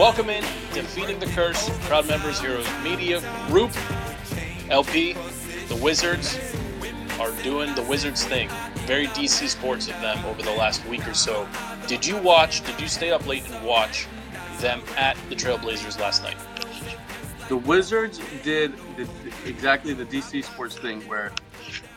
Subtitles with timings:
[0.00, 3.70] Welcome in, Defeating the Curse, proud members, Heroes Media Group,
[4.70, 5.12] LP,
[5.68, 6.38] the Wizards
[7.20, 8.48] are doing the Wizards thing.
[8.86, 11.46] Very DC sports of them over the last week or so.
[11.86, 14.06] Did you watch, did you stay up late and watch
[14.60, 16.38] them at the Trailblazers last night?
[17.50, 19.08] The Wizards did the,
[19.44, 21.32] exactly the DC sports thing where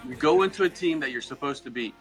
[0.10, 1.94] you go into a team that you're supposed to beat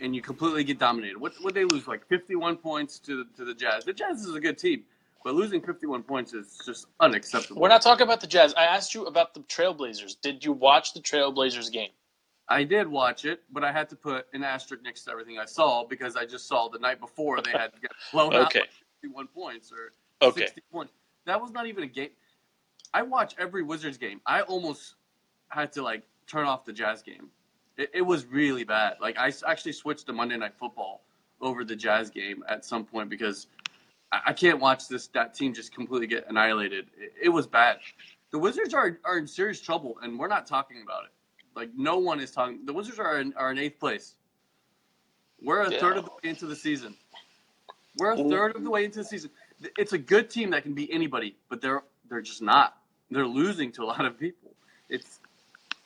[0.00, 1.16] and you completely get dominated.
[1.20, 1.88] What would they lose?
[1.88, 3.84] Like 51 points to to the Jazz.
[3.84, 4.84] The Jazz is a good team,
[5.24, 7.60] but losing 51 points is just unacceptable.
[7.60, 8.54] We're not talking about the Jazz.
[8.54, 10.20] I asked you about the Trailblazers.
[10.22, 11.90] Did you watch the Trailblazers game?
[12.48, 15.46] I did watch it, but I had to put an asterisk next to everything I
[15.46, 18.40] saw because I just saw the night before they had to get blown Okay.
[18.40, 18.66] out by
[19.02, 19.90] 51 points or
[20.24, 20.42] Okay.
[20.42, 20.92] 60 points.
[21.26, 22.10] That was not even a game.
[22.94, 24.20] I watch every Wizards game.
[24.26, 24.96] I almost
[25.48, 27.28] had to like turn off the Jazz game.
[27.76, 28.94] It, it was really bad.
[29.00, 31.02] Like I actually switched to Monday Night Football
[31.40, 33.46] over the Jazz game at some point because
[34.12, 36.86] I, I can't watch this that team just completely get annihilated.
[36.96, 37.78] It, it was bad.
[38.30, 41.10] The Wizards are are in serious trouble, and we're not talking about it.
[41.54, 42.64] Like no one is talking.
[42.64, 44.16] The Wizards are in, are in eighth place.
[45.40, 45.80] We're a Yeah.
[45.80, 46.96] third of the way into the season.
[47.98, 49.30] We're a third of the way into the season.
[49.78, 52.76] It's a good team that can beat anybody, but they're they're just not.
[53.10, 54.54] They're losing to a lot of people.
[54.88, 55.20] It's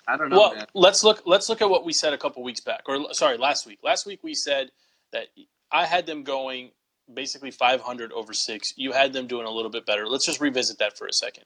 [0.09, 0.67] I don't know, Well, man.
[0.75, 1.23] let's look.
[1.27, 3.79] Let's look at what we said a couple weeks back, or sorry, last week.
[3.83, 4.71] Last week we said
[5.13, 5.29] that
[5.73, 6.71] I had them going
[7.13, 8.73] basically 500 over six.
[8.77, 10.07] You had them doing a little bit better.
[10.07, 11.45] Let's just revisit that for a second.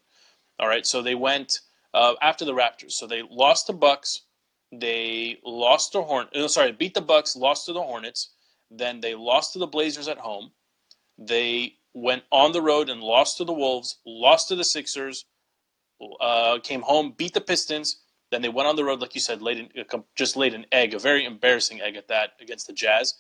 [0.58, 1.60] All right, so they went
[1.94, 2.92] uh, after the Raptors.
[2.92, 4.22] So they lost the Bucks.
[4.72, 6.26] They lost to Horn.
[6.34, 7.36] No, sorry, beat the Bucks.
[7.36, 8.30] Lost to the Hornets.
[8.70, 10.50] Then they lost to the Blazers at home.
[11.18, 13.98] They went on the road and lost to the Wolves.
[14.06, 15.24] Lost to the Sixers.
[16.20, 17.98] Uh, came home, beat the Pistons.
[18.30, 20.94] Then they went on the road, like you said, laid an, just laid an egg,
[20.94, 23.14] a very embarrassing egg at that against the Jazz.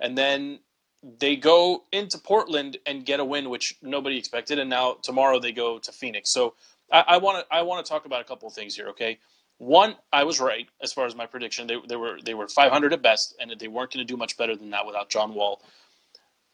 [0.00, 0.60] And then
[1.02, 4.58] they go into Portland and get a win, which nobody expected.
[4.58, 6.30] And now tomorrow they go to Phoenix.
[6.30, 6.54] So
[6.90, 8.88] I want to I want to talk about a couple of things here.
[8.88, 9.18] Okay,
[9.58, 11.66] one, I was right as far as my prediction.
[11.66, 14.36] They, they were they were 500 at best, and they weren't going to do much
[14.36, 15.62] better than that without John Wall.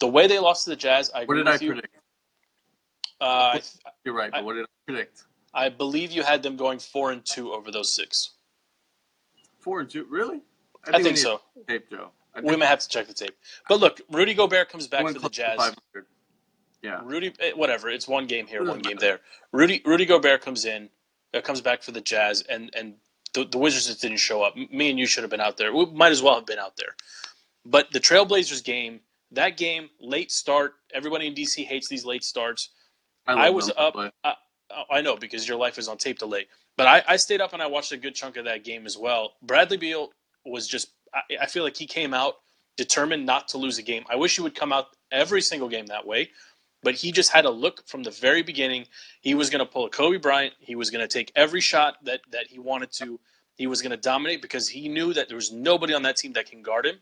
[0.01, 1.73] The way they lost to the Jazz, I What agree did I with you.
[1.73, 1.95] predict?
[3.21, 3.61] Uh, I,
[4.05, 5.25] You're right, I- but what did I predict?
[5.57, 8.31] I believe you had them going four and two over those six.
[9.61, 10.43] Four and two, really?
[10.93, 11.41] I we think so.
[11.69, 12.11] Tape, Joe.
[12.35, 13.37] I We think may have to check the tape.
[13.69, 15.75] But look, Rudy Gobert comes back for the Jazz.
[16.83, 17.01] Yeah.
[17.05, 17.89] Rudy, eh, whatever.
[17.89, 19.21] It's one game here, one game there.
[19.53, 20.91] Rudy, Rudy Gobert comes in,
[21.33, 22.97] uh, comes back for the Jazz, and and
[23.33, 24.55] the, the Wizards just didn't show up.
[24.57, 25.73] Me and you should have been out there.
[25.73, 26.95] We might as well have been out there.
[27.65, 29.01] But the Trailblazers game,
[29.35, 30.75] that game, late start.
[30.93, 32.71] Everybody in DC hates these late starts.
[33.29, 33.97] love I was up.
[34.25, 34.35] I,
[34.91, 36.47] I know because your life is on tape delay.
[36.77, 38.99] But I, I stayed up and I watched a good chunk of that game as
[38.99, 39.35] well.
[39.43, 40.11] Bradley Beal
[40.45, 40.89] was just.
[41.13, 42.35] I, I feel like he came out
[42.77, 44.05] determined not to lose a game.
[44.11, 46.31] I wish he would come out every single game that way.
[46.83, 48.87] But he just had a look from the very beginning.
[49.23, 50.53] He was going to pull a Kobe Bryant.
[50.59, 53.19] He was going to take every shot that, that he wanted to.
[53.55, 56.35] He was going to dominate because he knew that there was nobody on that team
[56.35, 56.97] that can guard him.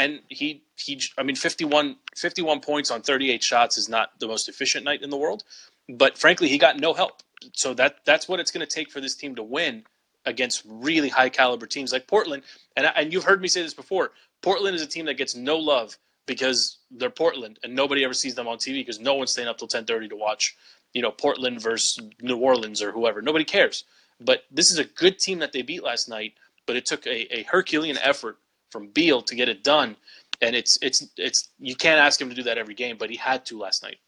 [0.00, 4.48] And he, he I mean, 51, 51 points on 38 shots is not the most
[4.48, 5.44] efficient night in the world.
[5.90, 7.22] But frankly, he got no help.
[7.52, 9.84] So that that's what it's going to take for this team to win
[10.24, 12.44] against really high caliber teams like Portland.
[12.76, 14.12] And, and you've heard me say this before.
[14.40, 18.34] Portland is a team that gets no love because they're Portland and nobody ever sees
[18.34, 20.56] them on TV because no one's staying up till 10:30 to watch,
[20.94, 23.20] you know, Portland versus New Orleans or whoever.
[23.20, 23.84] Nobody cares.
[24.18, 26.34] But this is a good team that they beat last night,
[26.66, 28.38] but it took a, a Herculean effort
[28.70, 29.96] from Beal to get it done.
[30.40, 33.16] And it's it's it's you can't ask him to do that every game, but he
[33.16, 33.98] had to last night.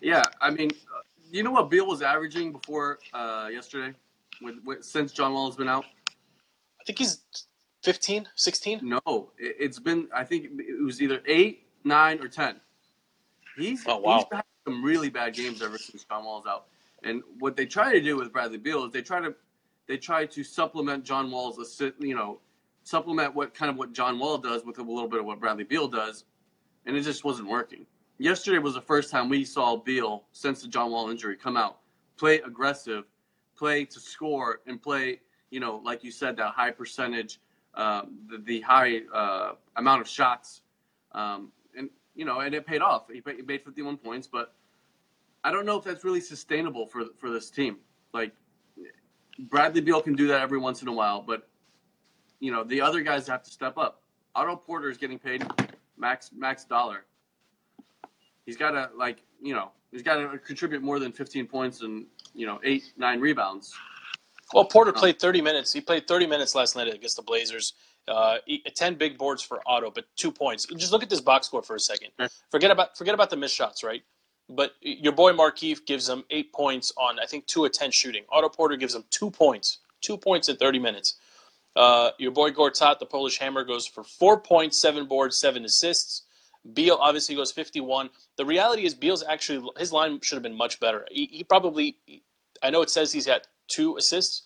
[0.00, 3.94] yeah, I mean, uh, you know what Beal was averaging before uh, yesterday,
[4.42, 5.84] with, with since John Wall has been out?
[6.80, 7.20] I think he's
[7.84, 8.80] 15, 16.
[8.82, 10.08] No, it, it's been.
[10.14, 12.60] I think it was either eight, nine, or ten.
[13.56, 14.16] He's Oh, wow.
[14.18, 16.66] he's had some really bad games ever since John Wall's out.
[17.04, 19.34] And what they try to do with Bradley Beal is they try to
[19.86, 22.40] they try to supplement John Wall's you know
[22.86, 25.64] supplement what kind of what John Wall does with a little bit of what Bradley
[25.64, 26.24] Beal does,
[26.86, 27.84] and it just wasn't working.
[28.18, 31.80] Yesterday was the first time we saw Beal since the John Wall injury come out,
[32.16, 33.04] play aggressive,
[33.56, 37.40] play to score, and play you know like you said that high percentage,
[37.74, 40.62] um, the, the high uh, amount of shots,
[41.10, 43.08] um, and you know and it paid off.
[43.12, 44.54] He, he made 51 points, but
[45.42, 47.78] I don't know if that's really sustainable for for this team.
[48.14, 48.32] Like
[49.40, 51.48] Bradley Beal can do that every once in a while, but
[52.40, 54.02] you know the other guys have to step up.
[54.34, 55.44] Otto Porter is getting paid
[55.96, 57.04] max max dollar.
[58.44, 62.06] He's got to like you know he's got to contribute more than 15 points and
[62.34, 63.74] you know eight nine rebounds.
[64.52, 65.72] Well, Porter played 30 minutes.
[65.72, 67.72] He played 30 minutes last night against the Blazers.
[68.06, 68.36] Uh,
[68.76, 70.66] 10 big boards for Otto, but two points.
[70.76, 72.10] Just look at this box score for a second.
[72.52, 74.02] Forget about forget about the missed shots, right?
[74.48, 78.22] But your boy Markieff gives them eight points on I think two of ten shooting.
[78.30, 81.16] Otto Porter gives them two points, two points in 30 minutes.
[81.76, 86.22] Uh, your boy Gortat, the Polish Hammer, goes for four points, seven boards, seven assists.
[86.72, 88.10] Beal obviously goes 51.
[88.38, 91.06] The reality is Beal's actually his line should have been much better.
[91.10, 91.98] He, he probably,
[92.62, 94.42] I know it says he's got two assists.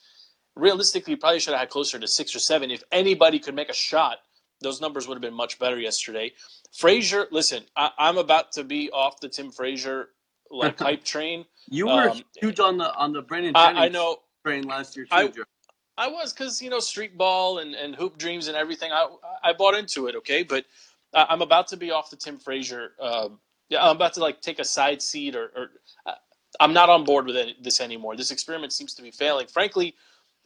[0.56, 2.70] Realistically, he probably should have had closer to six or seven.
[2.70, 4.18] If anybody could make a shot,
[4.60, 6.32] those numbers would have been much better yesterday.
[6.76, 10.08] Frazier, listen, I, I'm about to be off the Tim Frazier
[10.50, 11.46] like hype train.
[11.68, 14.96] You were Um, huge on the on the Brandon Jennings I, I know train last
[14.96, 15.14] year too.
[15.14, 15.44] I- Joe.
[16.00, 18.90] I was because you know street ball and, and hoop dreams and everything.
[18.90, 19.06] I
[19.44, 20.64] I bought into it, okay, but
[21.12, 22.92] I'm about to be off the Tim Frazier.
[22.98, 23.28] Uh,
[23.68, 25.70] yeah, I'm about to like take a side seat, or, or
[26.06, 26.14] uh,
[26.58, 28.16] I'm not on board with it, this anymore.
[28.16, 29.46] This experiment seems to be failing.
[29.46, 29.94] Frankly,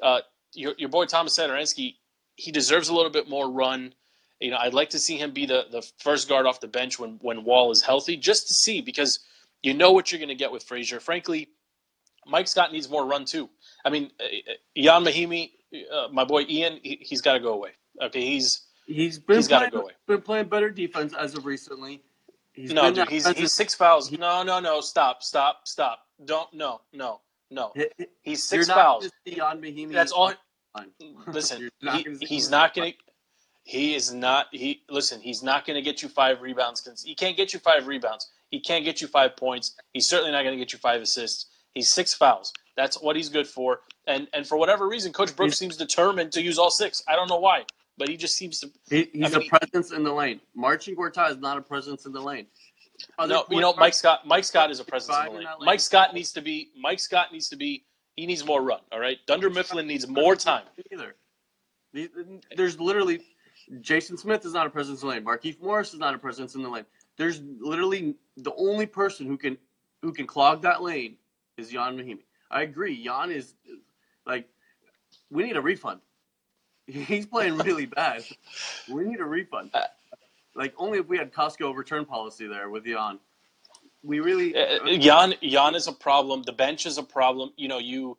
[0.02, 0.20] uh,
[0.54, 1.96] your your boy Thomas Satoransky,
[2.34, 3.94] he deserves a little bit more run.
[4.40, 6.98] You know, I'd like to see him be the, the first guard off the bench
[6.98, 9.20] when when Wall is healthy, just to see because
[9.62, 10.98] you know what you're going to get with Frazier.
[10.98, 11.48] Frankly,
[12.26, 13.48] Mike Scott needs more run too.
[13.84, 14.24] I mean, uh,
[14.76, 15.50] Jan Mahinmi,
[15.92, 17.70] uh, my boy Ian, he, he's got to go away.
[18.02, 19.92] Okay, he's He's been he's got to playing, go away.
[20.06, 22.02] been playing better defense as of recently.
[22.52, 24.12] He's no, dude, he's he's six fouls.
[24.12, 26.00] No, no, no, stop, stop, stop.
[26.24, 27.20] Don't no, no,
[27.50, 27.72] no.
[27.74, 29.02] He- he- He's You're six not fouls.
[29.04, 29.92] just Jan Mahinmi.
[29.92, 30.32] That's all.
[31.28, 32.98] Listen, not he, he's not going to.
[33.62, 34.46] He is not.
[34.52, 35.20] He listen.
[35.20, 37.02] He's not going to get you five rebounds.
[37.04, 38.30] He can't get you five rebounds.
[38.50, 39.74] He can't get you five points.
[39.92, 41.46] He's certainly not going to get you five assists.
[41.72, 42.52] He's six fouls.
[42.76, 43.80] That's what he's good for.
[44.06, 47.02] And and for whatever reason, Coach Brooks He's- seems determined to use all six.
[47.08, 47.64] I don't know why,
[47.96, 48.70] but he just seems to.
[48.90, 50.40] He, he's I mean- a presence in the lane.
[50.54, 52.46] Marcin Gortat is not a presence in the lane.
[53.18, 54.26] Other No, you know, Mike Scott.
[54.26, 55.46] Mike Scott is a presence in the lane.
[55.46, 55.56] lane.
[55.60, 56.70] Mike Scott needs to be.
[56.76, 57.84] Mike Scott needs to be.
[58.16, 58.80] He needs more run.
[58.92, 59.18] All right.
[59.26, 60.62] Dunder Mifflin needs more time.
[60.92, 61.16] Either.
[62.56, 63.20] There's literally
[63.80, 65.24] Jason Smith is not a presence in the lane.
[65.24, 66.84] Markieff Morris is not a presence in the lane.
[67.16, 69.56] There's literally the only person who can
[70.02, 71.16] who can clog that lane
[71.56, 72.22] is Jan Mahinmi.
[72.54, 73.04] I agree.
[73.04, 73.54] Jan is
[74.26, 74.48] like
[75.30, 76.00] we need a refund.
[76.86, 78.22] He's playing really bad.
[78.88, 79.70] We need a refund.
[79.74, 79.82] Uh,
[80.54, 83.18] Like only if we had Costco return policy there with Jan.
[84.02, 86.42] We really Uh, Jan Jan is a problem.
[86.42, 87.52] The bench is a problem.
[87.56, 88.16] You know, you.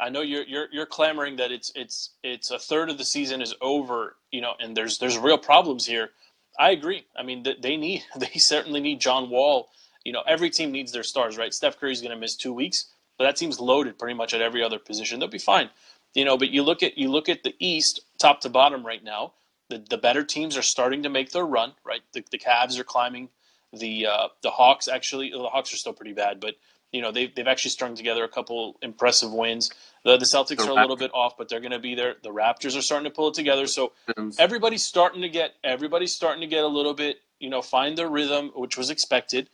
[0.00, 3.42] I know you're you're you're clamoring that it's it's it's a third of the season
[3.42, 4.16] is over.
[4.32, 6.10] You know, and there's there's real problems here.
[6.58, 7.06] I agree.
[7.16, 9.70] I mean, they need they certainly need John Wall.
[10.04, 11.52] You know, every team needs their stars, right?
[11.54, 12.86] Steph Curry's going to miss two weeks,
[13.20, 15.20] but that team's loaded pretty much at every other position.
[15.20, 15.68] They'll be fine.
[16.14, 19.04] You know, but you look at you look at the East, top to bottom right
[19.04, 19.34] now.
[19.68, 22.00] The the better teams are starting to make their run, right?
[22.14, 23.28] The the Cavs are climbing.
[23.74, 26.54] The uh, the Hawks actually the Hawks are still pretty bad, but
[26.92, 29.70] you know they've they've actually strung together a couple impressive wins.
[30.02, 32.14] The the Celtics The are a little bit off, but they're going to be there.
[32.22, 33.66] The Raptors are starting to pull it together.
[33.66, 33.92] So
[34.38, 38.08] everybody's starting to get everybody's starting to get a little bit you know find their
[38.08, 39.50] rhythm, which was expected.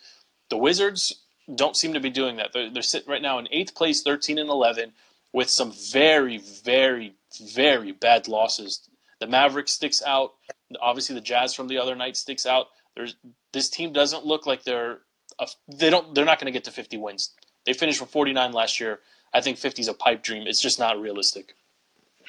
[0.50, 2.52] The Wizards don't seem to be doing that.
[2.52, 4.92] They're, they're sitting right now in eighth place, thirteen and eleven,
[5.32, 7.14] with some very very
[7.54, 8.88] very bad losses.
[9.20, 10.32] The Mavericks sticks out.
[10.80, 12.66] Obviously, the Jazz from the other night sticks out.
[12.94, 13.16] There's
[13.52, 14.98] this team doesn't look like they're
[15.38, 17.34] a, they don't they're not going to get to 50 wins.
[17.64, 19.00] They finished with 49 last year.
[19.34, 20.46] I think 50 is a pipe dream.
[20.46, 21.54] It's just not realistic.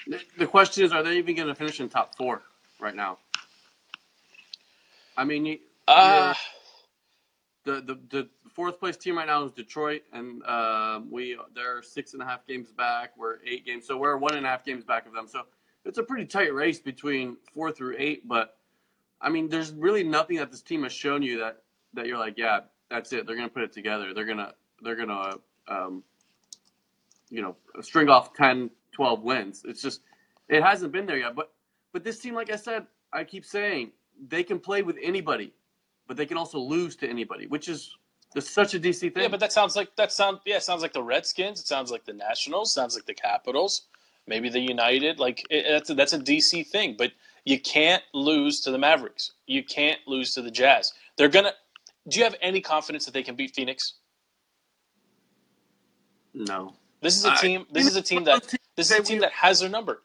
[0.08, 2.42] The- The question is, are they even going to finish in top four
[2.80, 3.18] right now?
[5.16, 6.34] I mean, you, Uh,
[7.66, 12.14] the, the the fourth place team right now is Detroit, and um, we they're six
[12.14, 13.12] and a half games back.
[13.16, 15.28] We're eight games, so we're one and a half games back of them.
[15.28, 15.44] So
[15.86, 18.28] it's a pretty tight race between four through eight.
[18.28, 18.58] But
[19.22, 21.62] I mean, there's really nothing that this team has shown you that
[21.94, 23.28] that you're like, yeah, that's it.
[23.28, 24.12] They're to put it together.
[24.16, 25.36] They're gonna they're gonna
[25.68, 26.04] um,
[27.30, 29.62] you know string off 10, 12 wins.
[29.66, 30.02] It's just
[30.50, 31.36] it hasn't been there yet.
[31.36, 31.52] But
[31.94, 33.92] but this team, like I said, I keep saying
[34.30, 35.54] they can play with anybody,
[36.08, 37.96] but they can also lose to anybody, which is
[38.34, 39.24] that's such a DC thing.
[39.24, 41.60] yeah, but that sounds like that sound yeah, it sounds like the Redskins.
[41.60, 42.74] It sounds like the Nationals.
[42.74, 43.84] Sounds like the Capitals.
[44.28, 45.20] Maybe the United.
[45.20, 46.96] Like it, that's a, that's a DC thing.
[46.98, 47.12] But
[47.46, 49.32] you can't lose to the Mavericks.
[49.48, 50.94] You can't lose to the Jazz.
[51.18, 51.54] They're gonna.
[52.10, 53.94] Do you have any confidence that they can beat Phoenix?
[56.34, 57.66] no, This is a team.
[57.72, 58.44] This is a team that.
[58.76, 60.04] This is a team that has their number.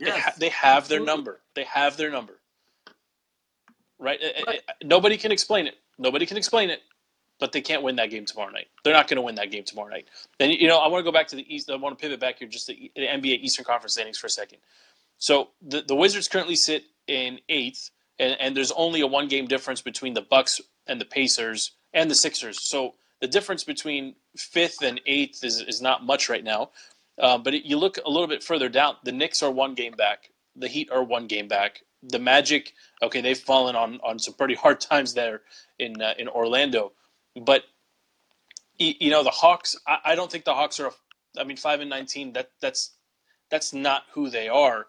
[0.00, 1.40] They, ha- they have their number.
[1.54, 2.38] They have their number.
[3.98, 4.18] Right?
[4.22, 4.60] Uh, uh, Right.
[4.68, 5.74] uh, Nobody can explain it.
[5.98, 6.80] Nobody can explain it.
[7.40, 8.66] But they can't win that game tomorrow night.
[8.82, 10.08] They're not going to win that game tomorrow night.
[10.38, 11.70] Then you know I want to go back to the East.
[11.70, 14.30] I want to pivot back here just to the NBA Eastern Conference standings for a
[14.30, 14.58] second.
[15.18, 19.46] So the the Wizards currently sit in eighth, and, and there's only a one game
[19.46, 22.68] difference between the Bucks and the Pacers and the Sixers.
[22.68, 26.70] So the difference between fifth and eighth is, is not much right now.
[27.18, 28.96] Uh, but it, you look a little bit further down.
[29.04, 30.30] The Knicks are one game back.
[30.54, 31.82] The Heat are one game back.
[32.02, 35.42] The Magic, okay, they've fallen on, on some pretty hard times there
[35.78, 36.92] in uh, in Orlando.
[37.40, 37.64] But
[38.78, 39.76] you know the Hawks.
[39.86, 40.88] I, don't think the Hawks are.
[40.88, 42.32] A, I mean, five and nineteen.
[42.32, 42.92] That that's
[43.50, 44.86] that's not who they are.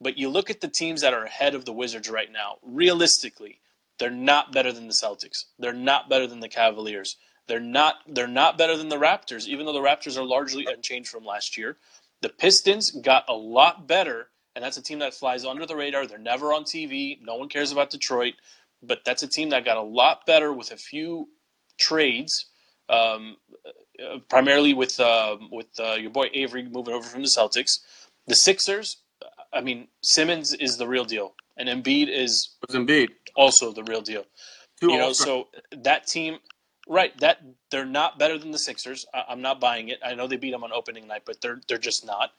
[0.00, 2.56] But you look at the teams that are ahead of the Wizards right now.
[2.62, 3.60] Realistically,
[3.98, 5.44] they're not better than the Celtics.
[5.58, 7.16] They're not better than the Cavaliers.
[7.46, 11.08] They're not they're not better than the Raptors, even though the Raptors are largely unchanged
[11.08, 11.78] from last year.
[12.20, 16.06] The Pistons got a lot better, and that's a team that flies under the radar.
[16.06, 17.18] They're never on TV.
[17.22, 18.34] No one cares about Detroit,
[18.82, 21.28] but that's a team that got a lot better with a few
[21.78, 22.46] trades,
[22.88, 23.36] um,
[24.02, 27.80] uh, primarily with uh, with uh, your boy Avery moving over from the Celtics.
[28.26, 28.98] The Sixers,
[29.52, 34.00] I mean, Simmons is the real deal, and Embiid is was Embiid also the real
[34.00, 34.24] deal.
[34.80, 36.38] Two you know, so that team,
[36.88, 37.16] right?
[37.18, 39.06] That they're not better than the Sixers.
[39.14, 39.98] I, I'm not buying it.
[40.04, 42.32] I know they beat them on opening night, but they're they're just not.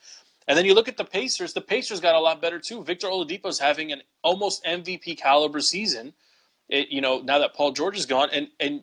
[0.47, 1.53] And then you look at the Pacers.
[1.53, 2.83] The Pacers got a lot better too.
[2.83, 6.13] Victor Oladipo's having an almost MVP caliber season.
[6.69, 8.81] It, you know, now that Paul George is gone, and and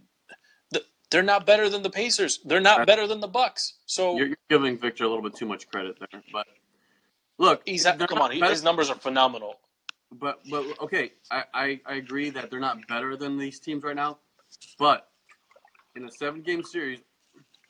[1.10, 2.40] they're not better than the Pacers.
[2.44, 3.74] They're not better than the Bucks.
[3.86, 6.46] So You're, giving Victor a little bit too much credit there, but
[7.38, 8.40] look, he's they're come not on.
[8.40, 9.56] Better- his numbers are phenomenal.
[10.12, 13.94] But but okay, I, I, I agree that they're not better than these teams right
[13.94, 14.18] now.
[14.78, 15.08] But
[15.94, 16.98] in a seven game series,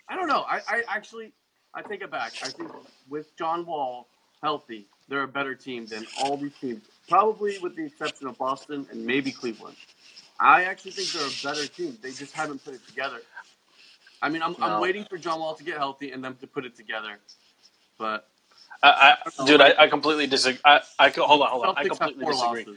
[0.09, 0.45] I don't know.
[0.49, 1.33] I, I actually
[1.75, 2.33] I take it back.
[2.43, 2.71] I think
[3.11, 4.09] with John Wall
[4.43, 6.83] healthy, they're a better team than all these teams.
[7.09, 9.77] Probably with the exception of Boston and maybe Cleveland.
[10.41, 11.99] I actually think they're a better team.
[12.03, 13.19] They just haven't put it together.
[14.23, 16.65] I mean, I'm, I'm waiting for John Wall to get healthy and them to put
[16.65, 17.19] it together.
[17.99, 18.27] But
[18.83, 20.61] I, I, dude, I, I completely disagree.
[20.65, 21.75] I, I hold on, hold on.
[21.77, 22.77] I Celtics have completely disagree.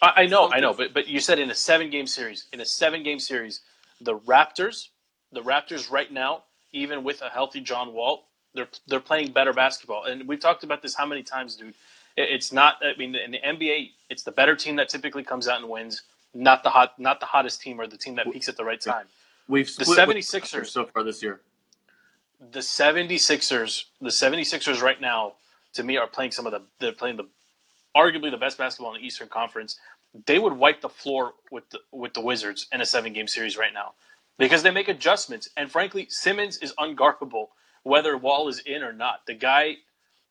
[0.00, 2.60] I, I know, I know, but but you said in a seven game series, in
[2.60, 3.60] a seven game series,
[4.00, 4.88] the Raptors,
[5.32, 10.04] the Raptors right now, even with a healthy John Wall, they're they're playing better basketball.
[10.04, 11.74] And we've talked about this how many times, dude.
[12.18, 12.78] It- It's not.
[12.82, 16.02] I mean, in the NBA, it's the better team that typically comes out and wins,
[16.34, 18.80] not the hot, not the hottest team or the team that peaks at the right
[18.80, 19.06] time.
[19.48, 21.40] We've The split with 76ers so far this year.
[22.52, 25.34] the 76ers, the 76ers right now,
[25.74, 27.26] to me, are playing some of the, they're playing the,
[27.96, 29.78] arguably the best basketball in the Eastern Conference.
[30.26, 33.56] They would wipe the floor with the, with the Wizards in a seven game series
[33.56, 33.94] right now
[34.38, 35.48] because they make adjustments.
[35.56, 37.48] And frankly, Simmons is unguardable
[37.82, 39.26] whether Wall is in or not.
[39.26, 39.76] The guy,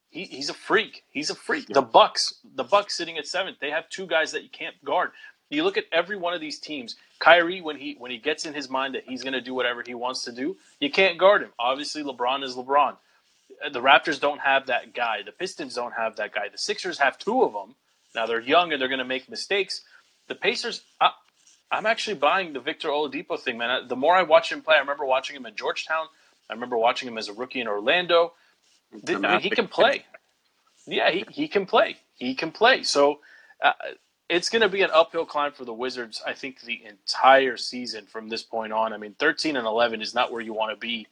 [0.10, 1.04] he, he's a freak.
[1.12, 1.68] He's a freak.
[1.68, 5.12] The Bucks, the Bucks sitting at seventh, they have two guys that you can't guard.
[5.50, 6.96] You look at every one of these teams.
[7.20, 9.84] Kyrie, when he when he gets in his mind that he's going to do whatever
[9.86, 11.52] he wants to do, you can't guard him.
[11.60, 12.98] Obviously, LeBron is LeBron.
[13.66, 15.22] Uh, The Raptors don't have that guy.
[15.26, 16.50] The Pistons don't have that guy.
[16.52, 17.76] The Sixers have two of them.
[18.16, 19.82] Now they're young and they're going to make mistakes.
[20.28, 21.12] The Pacers, I,
[21.72, 23.88] I'm actually buying the Victor Oladipo thing, man.
[23.88, 26.08] The more I watch him play, I remember watching him at Georgetown.
[26.50, 28.34] I remember watching him as a rookie in Orlando.
[28.94, 30.06] I mean, he can play.
[30.88, 31.98] Yeah, he, he can play.
[32.16, 32.84] He can play.
[32.84, 33.20] So
[33.64, 33.74] uh,
[34.30, 38.06] it's going to be an uphill climb for the Wizards, I think, the entire season
[38.06, 38.94] from this point on.
[38.94, 41.08] I mean, 13 and 11 is not where you want to be.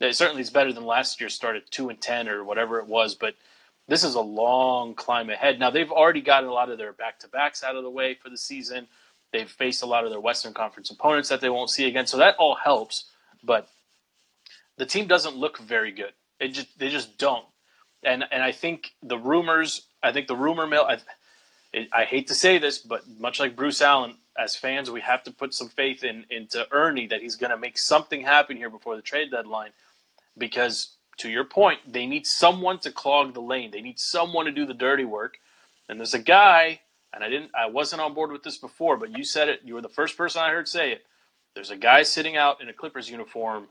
[0.00, 3.14] It certainly is better than last year, started 2 and 10 or whatever it was,
[3.14, 3.34] but
[3.88, 5.58] this is a long climb ahead.
[5.58, 8.14] Now, they've already gotten a lot of their back to backs out of the way
[8.14, 8.86] for the season.
[9.32, 12.06] They've faced a lot of their Western Conference opponents that they won't see again.
[12.06, 13.06] So that all helps,
[13.42, 13.68] but
[14.76, 16.12] the team doesn't look very good.
[16.40, 17.44] It just, they just don't
[18.02, 20.84] and and I think the rumors, I think the rumor mill.
[20.84, 20.98] I,
[21.72, 25.22] it, I hate to say this, but much like Bruce Allen, as fans, we have
[25.24, 28.70] to put some faith in into Ernie that he's going to make something happen here
[28.70, 29.70] before the trade deadline,
[30.36, 33.70] because to your point, they need someone to clog the lane.
[33.70, 35.38] They need someone to do the dirty work,
[35.88, 36.80] and there's a guy.
[37.14, 39.62] And I didn't, I wasn't on board with this before, but you said it.
[39.64, 41.04] You were the first person I heard say it.
[41.54, 43.68] There's a guy sitting out in a Clippers uniform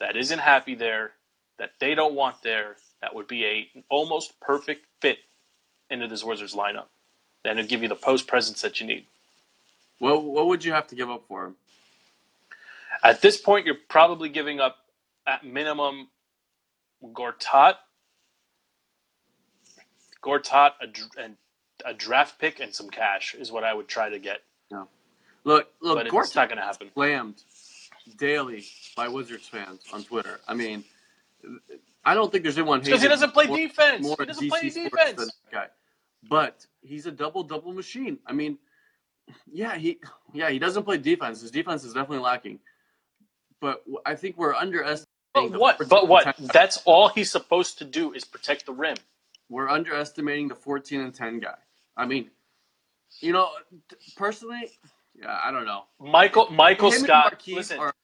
[0.00, 1.12] that isn't happy there,
[1.60, 5.18] that they don't want there, that would be a almost perfect fit
[5.90, 6.86] into this Wizards lineup.
[7.44, 9.06] And it'd give you the post presence that you need.
[10.00, 11.56] What what would you have to give up for him?
[13.04, 14.76] At this point, you're probably giving up
[15.26, 16.08] at minimum
[17.04, 17.76] Gortat,
[20.24, 21.36] Gortat, a, and
[21.84, 24.40] a draft pick and some cash is what I would try to get.
[25.44, 26.90] Look, look, But it's not going to happen.
[26.94, 27.42] slammed
[28.18, 28.64] daily
[28.96, 30.40] by Wizards fans on Twitter.
[30.46, 30.84] I mean,
[32.04, 34.06] I don't think there's anyone Because he doesn't play more- defense.
[34.06, 35.16] more He doesn't DC play defense.
[35.26, 35.66] that guy.
[36.28, 38.18] But he's a double double machine.
[38.26, 38.58] I mean,
[39.50, 39.98] yeah, he
[40.32, 41.40] yeah he doesn't play defense.
[41.40, 42.58] His defense is definitely lacking.
[43.60, 45.06] But I think we're underestimating.
[45.34, 45.78] But what?
[45.88, 46.26] But what?
[46.26, 48.96] and 10 That's all he's supposed to do is protect the rim.
[49.48, 51.54] We're underestimating the 14 and 10 guy.
[51.96, 52.30] I mean,
[53.20, 53.50] you know,
[54.16, 54.70] personally,
[55.20, 55.84] Yeah, I don't know.
[56.00, 57.42] Michael Michael Him Scott.
[57.46, 57.94] Listen, are-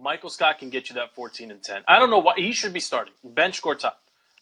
[0.00, 1.82] Michael Scott can get you that 14 and 10.
[1.86, 3.12] I don't know why he should be starting.
[3.24, 3.92] Bench Gortat.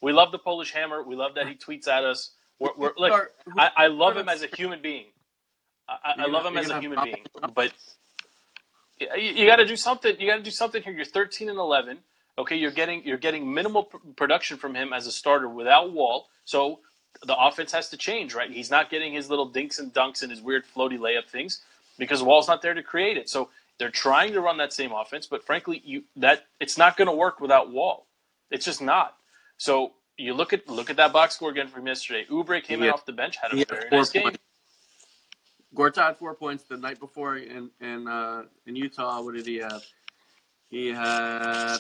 [0.00, 1.02] We love the Polish Hammer.
[1.02, 2.30] We love that he tweets at us.
[2.60, 3.12] We're, we're look,
[3.56, 5.06] I, I love him as a human being.
[5.88, 7.24] I, I- I love him as a human being.
[7.54, 7.72] But
[9.00, 10.16] you, you got to do something.
[10.20, 10.92] You got to do something here.
[10.92, 11.98] You're 13 and 11.
[12.38, 16.28] Okay, you're getting you're getting minimal pr- production from him as a starter without Wall.
[16.44, 16.80] So
[17.24, 18.50] the offense has to change, right?
[18.50, 21.60] He's not getting his little dinks and dunks and his weird floaty layup things
[21.98, 23.28] because Wall's not there to create it.
[23.28, 27.06] So they're trying to run that same offense, but frankly, you that it's not going
[27.06, 28.06] to work without Wall.
[28.50, 29.16] It's just not.
[29.56, 32.26] So you look at look at that box score again from yesterday.
[32.30, 34.22] Oubre came in off the bench, had a very nice game.
[34.24, 34.38] points.
[35.74, 39.20] Gortat had four points the night before in in uh, in Utah.
[39.22, 39.82] What did he have?
[40.70, 41.78] He had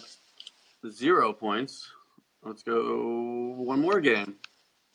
[0.90, 1.88] zero points.
[2.44, 4.36] Let's go one more game.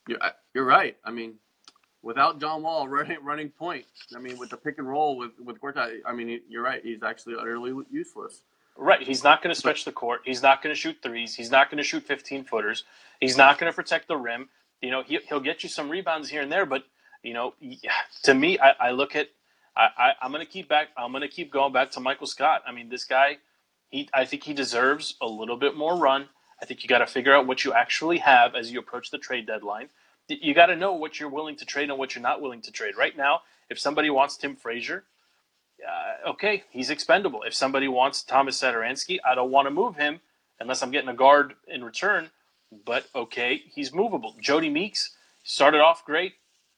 [0.08, 0.20] You're,
[0.54, 0.98] you're right.
[1.04, 1.36] I mean,
[2.04, 5.60] without John Wall running running point, I mean, with the pick and roll with with
[5.60, 6.82] Gortat, I mean, you're right.
[6.84, 8.44] He's actually utterly useless.
[8.78, 9.02] Right.
[9.02, 10.22] He's not going to stretch the court.
[10.26, 11.36] He's not going to shoot threes.
[11.36, 12.86] He's not going to shoot 15 footers.
[13.20, 14.50] He's not going to protect the rim.
[14.82, 16.84] You know, he, he'll get you some rebounds here and there, but
[17.24, 17.54] you know,
[18.24, 19.30] to me, I, I look at,
[19.78, 20.90] I, I, I'm going to keep back.
[20.98, 22.64] I'm going to keep going back to Michael Scott.
[22.68, 23.38] I mean, this guy,
[23.90, 26.28] he, I think he deserves a little bit more run.
[26.62, 29.18] I think you got to figure out what you actually have as you approach the
[29.18, 29.90] trade deadline.
[30.28, 32.72] You got to know what you're willing to trade and what you're not willing to
[32.72, 32.96] trade.
[32.98, 35.04] Right now, if somebody wants Tim Frazier,
[35.86, 37.44] uh, okay, he's expendable.
[37.44, 40.22] If somebody wants Thomas Satoransky, I don't want to move him
[40.60, 42.30] unless I'm getting a guard in return.
[42.86, 44.36] But okay, he's movable.
[44.40, 46.34] Jody Meeks started off great,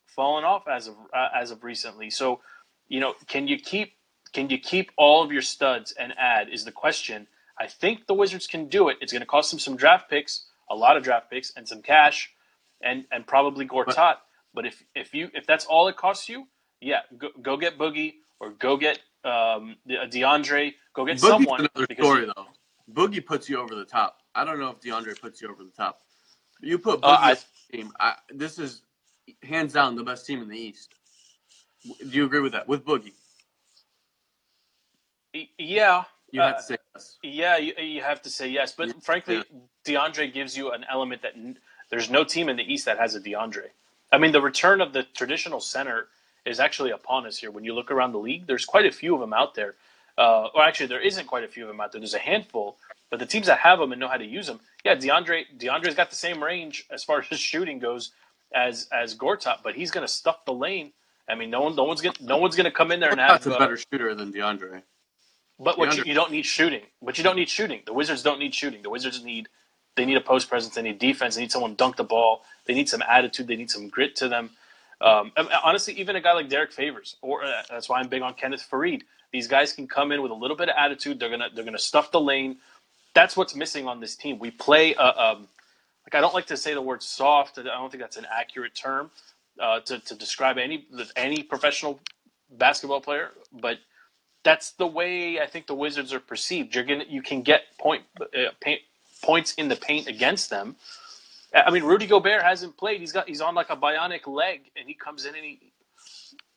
[0.07, 2.09] fallen off as of uh, as of recently.
[2.09, 2.41] So,
[2.87, 3.93] you know, can you keep
[4.33, 7.27] can you keep all of your studs and add is the question.
[7.57, 8.97] I think the Wizards can do it.
[8.99, 11.81] It's going to cost them some draft picks, a lot of draft picks, and some
[11.81, 12.33] cash,
[12.81, 14.15] and and probably Gortat.
[14.53, 16.47] But if if you if that's all it costs you,
[16.81, 20.73] yeah, go, go get Boogie or go get um, DeAndre.
[20.93, 21.59] Go get Boogie's someone.
[21.75, 22.45] another story you- though.
[22.93, 24.17] Boogie puts you over the top.
[24.35, 25.99] I don't know if DeAndre puts you over the top.
[26.61, 27.37] You put Boogie Uh, I-
[27.71, 27.91] team.
[27.99, 28.83] I, this is
[29.43, 30.93] hands down the best team in the East.
[31.83, 32.67] Do you agree with that?
[32.67, 33.13] With Boogie,
[35.57, 37.17] yeah, you Uh, have to say yes.
[37.23, 38.73] Yeah, you, you have to say yes.
[38.73, 38.93] But Yeah.
[39.01, 39.43] frankly,
[39.85, 41.33] DeAndre gives you an element that
[41.95, 43.69] there's no team in the East that has a DeAndre.
[44.11, 46.09] I mean, the return of the traditional center
[46.45, 47.51] is actually upon us here.
[47.51, 49.75] When you look around the league, there's quite a few of them out there.
[50.17, 52.01] Uh, or actually, there isn't quite a few of them out there.
[52.01, 52.75] There's a handful,
[53.09, 55.95] but the teams that have them and know how to use them, yeah, DeAndre DeAndre's
[55.95, 58.11] got the same range as far as his shooting goes
[58.53, 60.91] as as Gortat, but he's going to stuff the lane.
[61.29, 63.21] I mean, no one, no one's gonna, no one's going to come in there and
[63.21, 63.43] have.
[63.43, 64.81] That's a uh, better shooter than DeAndre.
[65.57, 66.81] but what you, you don't need shooting.
[67.01, 67.83] But you don't need shooting.
[67.85, 68.81] The Wizards don't need shooting.
[68.81, 69.47] The Wizards need
[69.95, 70.75] they need a post presence.
[70.75, 71.35] They need defense.
[71.35, 72.43] They need someone dunk the ball.
[72.65, 73.47] They need some attitude.
[73.47, 74.51] They need some grit to them.
[75.01, 75.31] Um,
[75.63, 78.67] honestly, even a guy like Derrick Favors, or uh, that's why I'm big on Kenneth
[78.71, 79.03] Faried.
[79.33, 81.19] These guys can come in with a little bit of attitude.
[81.19, 82.57] They're gonna they're gonna stuff the lane.
[83.13, 84.39] That's what's missing on this team.
[84.39, 85.47] We play uh, um,
[86.05, 87.59] like I don't like to say the word soft.
[87.59, 89.11] I don't think that's an accurate term
[89.59, 91.99] uh, to to describe any any professional
[92.51, 93.79] basketball player, but
[94.43, 96.75] that's the way I think the Wizards are perceived.
[96.75, 98.81] You're gonna you can get point, uh, paint,
[99.25, 100.75] points in the paint against them.
[101.53, 102.99] I mean, Rudy Gobert hasn't played.
[102.99, 105.59] He's got he's on like a bionic leg, and he comes in and he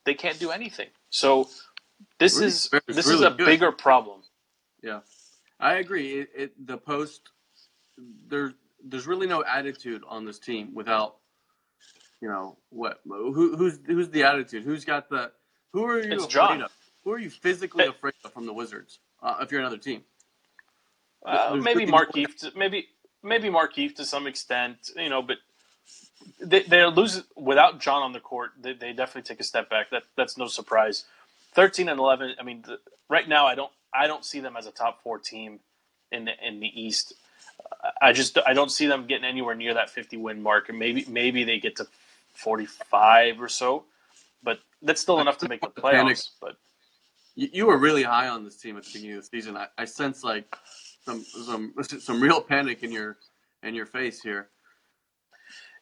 [0.04, 0.88] they can't do anything.
[1.10, 1.48] So
[2.18, 3.46] this Rudy is Gobert is this is a good.
[3.46, 4.22] bigger problem.
[4.82, 5.00] Yeah,
[5.60, 6.20] I agree.
[6.20, 7.22] It, it the post
[8.28, 8.52] there
[8.84, 11.16] there's really no attitude on this team without
[12.20, 14.64] you know what who who's who's the attitude?
[14.64, 15.32] Who's got the
[15.72, 16.62] who are you It's afraid John.
[16.62, 16.72] of?
[17.04, 19.00] Who are you physically afraid of from the Wizards?
[19.22, 20.02] Uh, if you're another team,
[21.24, 22.88] Uh, maybe Markieff, to, maybe
[23.22, 25.38] maybe Markieff to some extent, you know, but
[26.40, 28.52] they they lose without John on the court.
[28.60, 29.90] They, they definitely take a step back.
[29.90, 31.04] That that's no surprise.
[31.52, 32.34] Thirteen and eleven.
[32.38, 32.78] I mean, the,
[33.08, 35.60] right now I don't I don't see them as a top four team
[36.12, 37.14] in the in the East.
[38.00, 41.04] I just I don't see them getting anywhere near that fifty win mark, and maybe
[41.08, 41.86] maybe they get to
[42.32, 43.84] forty five or so,
[44.42, 46.16] but that's still enough to make the Panic.
[46.16, 46.30] playoffs.
[46.40, 46.56] But
[47.34, 49.56] you, you were really high on this team at the beginning of the season.
[49.56, 50.56] I, I sense like
[51.08, 53.18] some some some real panic in your
[53.64, 54.50] in your face here.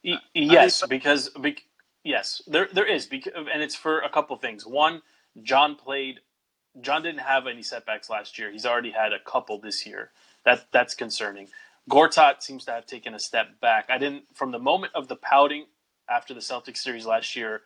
[0.05, 1.65] Y- yes, because bec-
[2.05, 4.67] yes, there there is, bec- and it's for a couple things.
[4.67, 5.03] One,
[5.43, 6.21] John played.
[6.81, 8.53] John didn't have any setbacks last year.
[8.53, 10.13] He's already had a couple this year.
[10.45, 11.49] That that's concerning.
[11.91, 13.87] Gortat seems to have taken a step back.
[13.91, 15.67] I didn't from the moment of the pouting
[16.11, 17.63] after the Celtics series last year.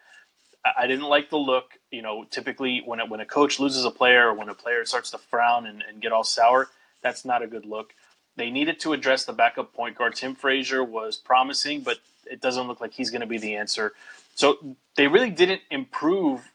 [0.65, 1.79] I- I didn't like the look.
[1.93, 4.85] You know, typically when a, when a coach loses a player or when a player
[4.87, 6.69] starts to frown and, and get all sour,
[7.03, 7.95] that's not a good look.
[8.37, 10.15] They needed to address the backup point guard.
[10.17, 13.95] Tim Frazier was promising, but it doesn't look like he's going to be the answer.
[14.35, 16.53] So they really didn't improve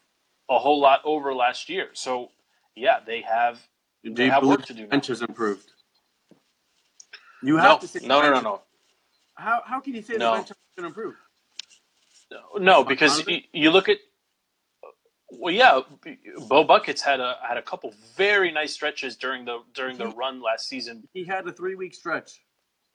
[0.50, 1.90] a whole lot over last year.
[1.94, 2.30] So
[2.76, 3.60] yeah, they have
[4.04, 5.72] Do they you have work to do the bench has improved?
[7.42, 8.62] You No, have to say no, no, no, no.
[9.36, 10.30] How how can you say No.
[10.30, 11.18] the bench has been improved?
[12.58, 13.98] No, because you, you look at
[15.30, 15.80] well, yeah,
[16.48, 20.40] Bo Buckets had a had a couple very nice stretches during the during the run
[20.40, 21.06] last season.
[21.12, 22.42] He had a three week stretch.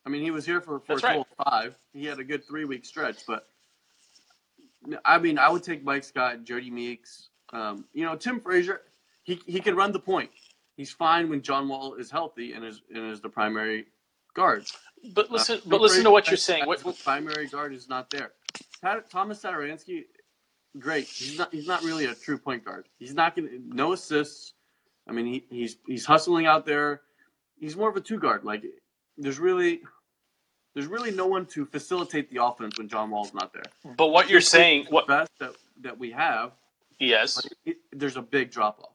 [0.05, 1.23] I mean, he was here for, for right.
[1.43, 1.75] five.
[1.93, 3.47] He had a good three week stretch, but
[5.05, 7.29] I mean, I would take Mike Scott, Jody Meeks.
[7.53, 8.81] Um, you know, Tim Frazier.
[9.23, 10.31] He he can run the point.
[10.77, 13.87] He's fine when John Wall is healthy and is and is the primary
[14.33, 14.65] guard.
[15.13, 16.65] But listen, Uh, but listen to what you're saying.
[16.65, 18.31] What, primary guard is not there.
[19.09, 20.05] Thomas Satoransky,
[20.79, 21.05] great.
[21.07, 21.53] He's not.
[21.53, 22.87] He's not really a true point guard.
[22.99, 24.53] He's not going to no assists.
[25.07, 27.01] I mean, he, he's he's hustling out there.
[27.59, 28.43] He's more of a two guard.
[28.43, 28.63] Like
[29.17, 29.81] there's really
[30.73, 33.63] there's really no one to facilitate the offense when John Wall's not there.
[33.97, 36.51] but what you're saying, The what best that that we have,
[36.99, 38.93] yes, it, there's a big drop off.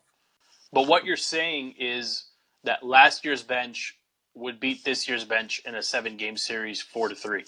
[0.72, 2.24] but what you're saying is
[2.64, 3.98] that last year's bench
[4.34, 7.44] would beat this year's bench in a seven game series four to three.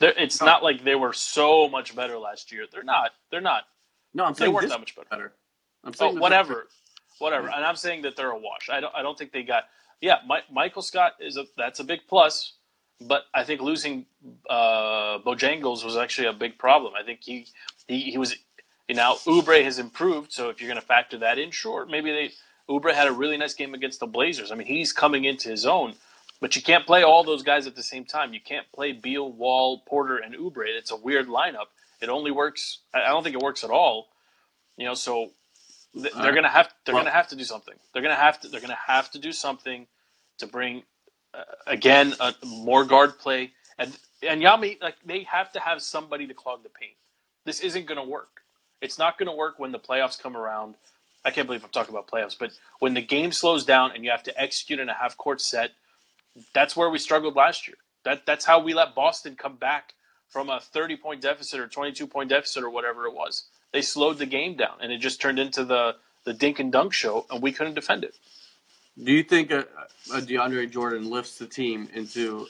[0.00, 0.46] They're, it's No.
[0.46, 2.66] not like they were so much better last year.
[2.70, 3.12] They're not.
[3.30, 3.64] They're not.
[4.14, 5.08] No, I'm They saying weren't this that much better.
[5.10, 5.32] better.
[5.84, 6.68] I'm Oh, saying that whatever,
[7.18, 7.48] whatever.
[7.48, 8.68] And I'm saying that they're a wash.
[8.70, 8.94] I don't.
[8.94, 9.64] I don't think they got.
[10.00, 11.44] Yeah, Mi- Michael Scott is a.
[11.56, 12.54] That's a big plus,
[13.00, 14.06] but I think losing
[14.50, 16.94] uh, Bojangles was actually a big problem.
[16.98, 17.46] I think he
[17.88, 18.36] he, he was.
[18.88, 22.12] You know, Oubre has improved, so if you're going to factor that in, sure, maybe
[22.12, 22.30] they.
[22.70, 24.52] Oubre had a really nice game against the Blazers.
[24.52, 25.94] I mean, he's coming into his own,
[26.40, 28.34] but you can't play all those guys at the same time.
[28.34, 30.64] You can't play Beal, Wall, Porter, and Oubre.
[30.66, 31.66] It's a weird lineup.
[32.00, 32.78] It only works.
[32.94, 34.08] I don't think it works at all.
[34.76, 35.30] You know, so
[35.94, 37.74] th- they're gonna have they're Well- gonna have to do something.
[37.92, 39.86] They're gonna have to they're gonna have to do something
[40.38, 40.82] to bring
[41.34, 46.26] uh, again a, more guard play and and Yami like they have to have somebody
[46.26, 46.96] to clog the paint.
[47.44, 48.42] This isn't gonna work.
[48.82, 50.74] It's not gonna work when the playoffs come around.
[51.24, 54.10] I can't believe I'm talking about playoffs, but when the game slows down and you
[54.10, 55.72] have to execute in a half court set,
[56.54, 57.76] that's where we struggled last year.
[58.04, 59.94] That that's how we let Boston come back
[60.28, 63.44] from a 30 point deficit or 22 point deficit or whatever it was.
[63.72, 66.92] They slowed the game down and it just turned into the the dink and dunk
[66.94, 68.16] show and we couldn't defend it.
[69.02, 69.66] Do you think a,
[70.14, 72.48] a DeAndre Jordan lifts the team into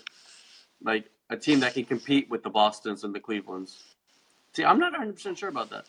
[0.83, 3.79] like a team that can compete with the Boston's and the Cleveland's?
[4.55, 5.87] See, I'm not 100 percent sure about that.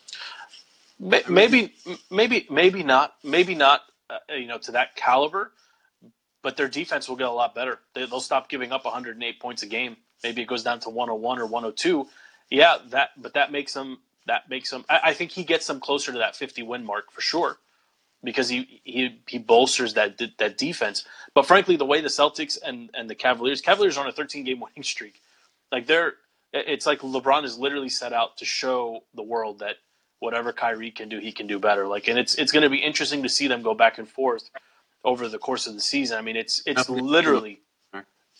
[1.00, 1.74] May- Maybe
[2.12, 5.54] maybe maybe not maybe not uh, you know to that caliber,
[6.48, 7.82] but their defense will get a lot better.
[7.96, 9.98] They, they'll stop giving up 108 points a game.
[10.24, 12.08] Maybe it goes down to 101 or 102.
[12.52, 14.86] Yeah, that but that makes them that makes them.
[14.90, 17.58] I, I think he gets them closer to that 50 win mark for sure.
[18.24, 21.06] because he he he bolsters that that defense.
[21.34, 24.44] But frankly, the way the Celtics and and the Cavaliers Cavaliers are on a 13
[24.44, 25.22] game winning streak,
[25.72, 26.16] like they're
[26.54, 29.76] it's like LeBron is literally set out to show the world that
[30.20, 31.88] whatever Kyrie can do, he can do better.
[31.88, 34.50] Like, and it's it's going to be interesting to see them go back and forth
[35.04, 36.18] over the course of the season.
[36.18, 37.62] I mean, it's it's literally,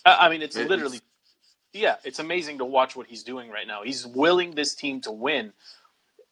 [0.06, 1.02] I mean, it's literally,
[1.74, 3.84] yeah, it's amazing to watch what he's doing right now.
[3.84, 5.54] He's willing this team to win,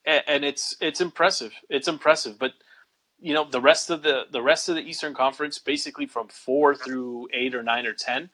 [0.05, 1.53] and, and it's it's impressive.
[1.69, 2.53] It's impressive, but
[3.21, 6.75] you know the rest of the the rest of the Eastern Conference, basically from four
[6.75, 8.29] through eight or nine or ten,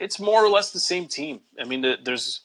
[0.00, 1.40] it's more or less the same team.
[1.60, 2.42] I mean, the- there's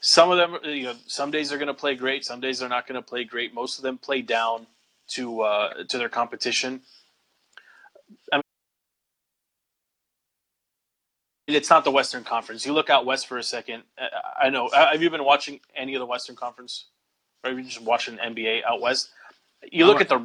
[0.00, 0.58] some of them.
[0.64, 3.06] You know, some days they're going to play great, some days they're not going to
[3.08, 3.54] play great.
[3.54, 4.66] Most of them play down
[5.10, 6.82] to uh, to their competition.
[8.32, 8.42] I mean,
[11.56, 12.66] it's not the Western Conference.
[12.66, 13.84] You look out west for a second.
[13.98, 14.68] I- I know.
[14.68, 16.86] uh, Have you been watching any of the Western Conference?
[17.44, 19.10] Or have you just watching NBA out west?
[19.70, 20.18] You look at the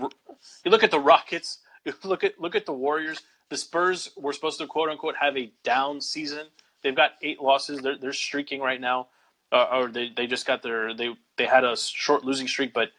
[0.66, 1.60] you look at the Rockets.
[1.86, 3.22] You look at look at the Warriors.
[3.50, 6.48] The Spurs were supposed to quote unquote have a down season.
[6.84, 7.82] They've got eight losses.
[7.82, 9.08] They're they're streaking right now,
[9.52, 12.74] uh, or they, they just got their they they had a short losing streak.
[12.74, 12.90] But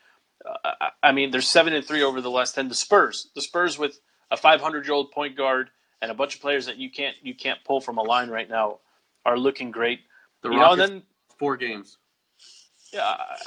[0.47, 2.69] uh, I- I mean, they're seven and three over the last ten.
[2.69, 3.99] The Spurs, the Spurs with
[4.33, 7.35] a 500 year old point guard and a bunch of players that you can't you
[7.35, 8.79] can't pull from a line right now,
[9.25, 10.01] are looking great.
[10.43, 11.03] The you know, Rockets and then
[11.39, 11.99] four games.
[12.93, 13.05] yeah,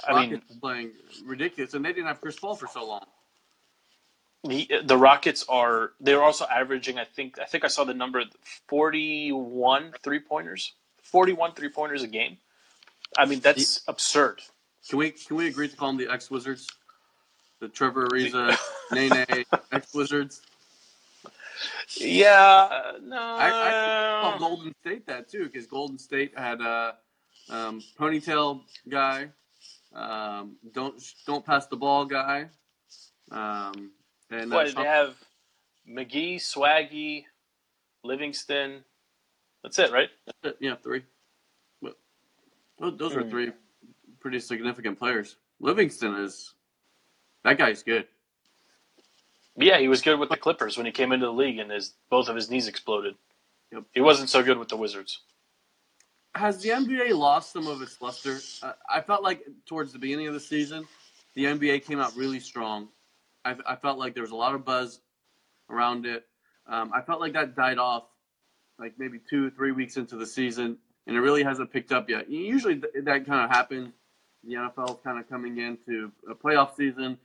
[0.07, 0.91] I- I mean, playing
[1.25, 3.05] ridiculous, and they didn't have Chris Paul for so long.
[4.43, 6.97] the, the Rockets are they're also averaging.
[6.99, 8.23] I think I think I saw the number
[8.69, 12.37] 41 three pointers, 41 three pointers a game.
[13.17, 14.41] I mean, that's absurd.
[14.89, 16.67] Can we can we agree to call them the X Wizards?
[17.59, 18.55] The Trevor Ariza,
[18.91, 20.41] Nene X Wizards.
[21.97, 23.17] Yeah, no.
[23.17, 26.95] I, I call Golden State that too because Golden State had a
[27.49, 29.29] um, ponytail guy,
[29.93, 32.47] um, don't don't pass the ball guy,
[33.31, 33.91] um,
[34.31, 35.15] and uh, what Sean- they have?
[35.87, 37.25] McGee, Swaggy,
[38.03, 38.83] Livingston.
[39.63, 40.09] That's it, right?
[40.59, 41.03] yeah three.
[42.79, 43.29] Those, those are Hmm.
[43.29, 43.51] three
[44.19, 45.37] pretty significant players.
[45.61, 46.55] Livingston is
[47.43, 48.07] that guy's good.
[49.57, 51.93] Yeah, he was good with the Clippers when he came into the league, and his
[52.09, 53.15] both of his knees exploded.
[53.71, 53.83] Yep.
[53.93, 55.21] He wasn't so good with the Wizards.
[56.35, 58.39] Has the NBA lost some of its luster?
[58.61, 60.85] Uh, I felt like towards the beginning of the season,
[61.33, 62.89] the NBA came out really strong.
[63.45, 64.99] I, I felt like there was a lot of buzz
[65.69, 66.25] around it.
[66.67, 68.03] Um, I felt like that died off,
[68.79, 72.29] like maybe two, three weeks into the season, and it really hasn't picked up yet.
[72.29, 73.93] Usually th- that kind of happens.
[74.43, 77.17] The NFL kind of coming into a playoff season.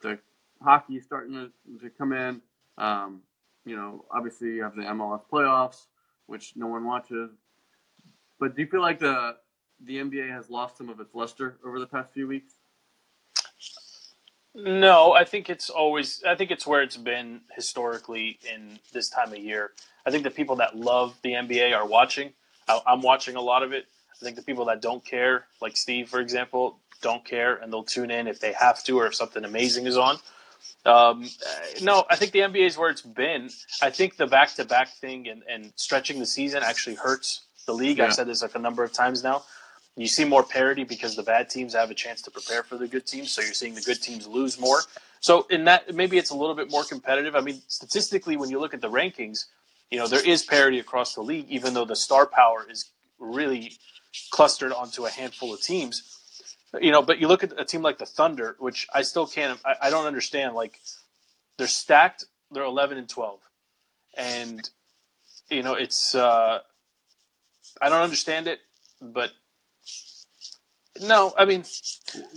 [0.00, 0.18] The
[0.62, 2.40] hockey starting to, to come in.
[2.78, 3.22] Um,
[3.64, 5.86] you know, obviously you have the MLS playoffs,
[6.26, 7.30] which no one watches.
[8.38, 9.36] But do you feel like the
[9.84, 12.54] the NBA has lost some of its luster over the past few weeks?
[14.54, 16.22] No, I think it's always.
[16.26, 19.72] I think it's where it's been historically in this time of year.
[20.06, 22.32] I think the people that love the NBA are watching.
[22.68, 23.86] I, I'm watching a lot of it.
[24.10, 27.84] I think the people that don't care, like Steve, for example, don't care and they'll
[27.84, 30.16] tune in if they have to or if something amazing is on.
[30.86, 31.28] Um,
[31.82, 33.50] no, I think the NBA is where it's been.
[33.82, 37.74] I think the back to back thing and, and stretching the season actually hurts the
[37.74, 37.98] league.
[37.98, 38.04] Yeah.
[38.06, 39.42] I've said this like a number of times now.
[39.96, 42.86] You see more parity because the bad teams have a chance to prepare for the
[42.86, 44.80] good teams, so you're seeing the good teams lose more.
[45.20, 47.34] So in that, maybe it's a little bit more competitive.
[47.34, 49.46] I mean, statistically, when you look at the rankings,
[49.90, 53.72] you know there is parity across the league, even though the star power is really
[54.30, 56.15] clustered onto a handful of teams.
[56.80, 59.60] You know, but you look at a team like the Thunder, which I still can't,
[59.64, 60.54] I, I don't understand.
[60.54, 60.80] Like
[61.58, 63.40] they're stacked, they're 11 and 12,
[64.16, 64.70] and
[65.50, 66.60] you know it's uh,
[67.82, 68.60] I don't understand it,
[69.02, 69.32] but
[71.02, 71.64] no, I mean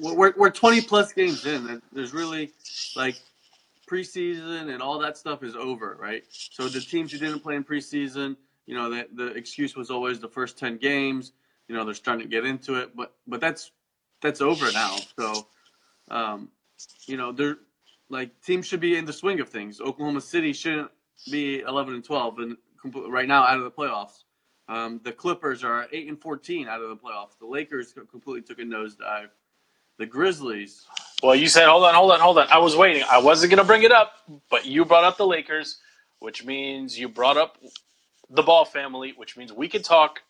[0.01, 1.81] We're, we're 20 plus games in.
[1.93, 2.51] There's really
[2.95, 3.17] like
[3.89, 6.23] preseason and all that stuff is over, right?
[6.31, 8.37] So the teams who didn't play in preseason,
[8.67, 11.33] you know, the, the excuse was always the first 10 games.
[11.67, 13.71] You know, they're starting to get into it, but but that's
[14.21, 14.97] that's over now.
[15.19, 15.47] So,
[16.09, 16.49] um,
[17.07, 17.57] you know, they're
[18.09, 19.81] like teams should be in the swing of things.
[19.81, 20.91] Oklahoma City shouldn't
[21.31, 22.57] be 11 and 12 and
[23.09, 24.23] right now out of the playoffs.
[24.67, 27.37] Um, the Clippers are 8 and 14 out of the playoffs.
[27.39, 29.29] The Lakers completely took a nosedive.
[29.97, 30.85] The Grizzlies,
[31.23, 32.47] Well, you said, hold on, hold on, hold on.
[32.49, 33.03] I was waiting.
[33.09, 34.13] I wasn't going to bring it up,
[34.49, 35.79] but you brought up the Lakers,
[36.19, 37.57] which means you brought up
[38.29, 40.21] the Ball family, which means we could talk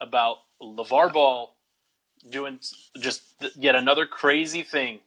[0.00, 1.53] about LaVar Ball
[2.30, 2.58] doing
[2.98, 3.22] just
[3.56, 5.00] yet another crazy thing,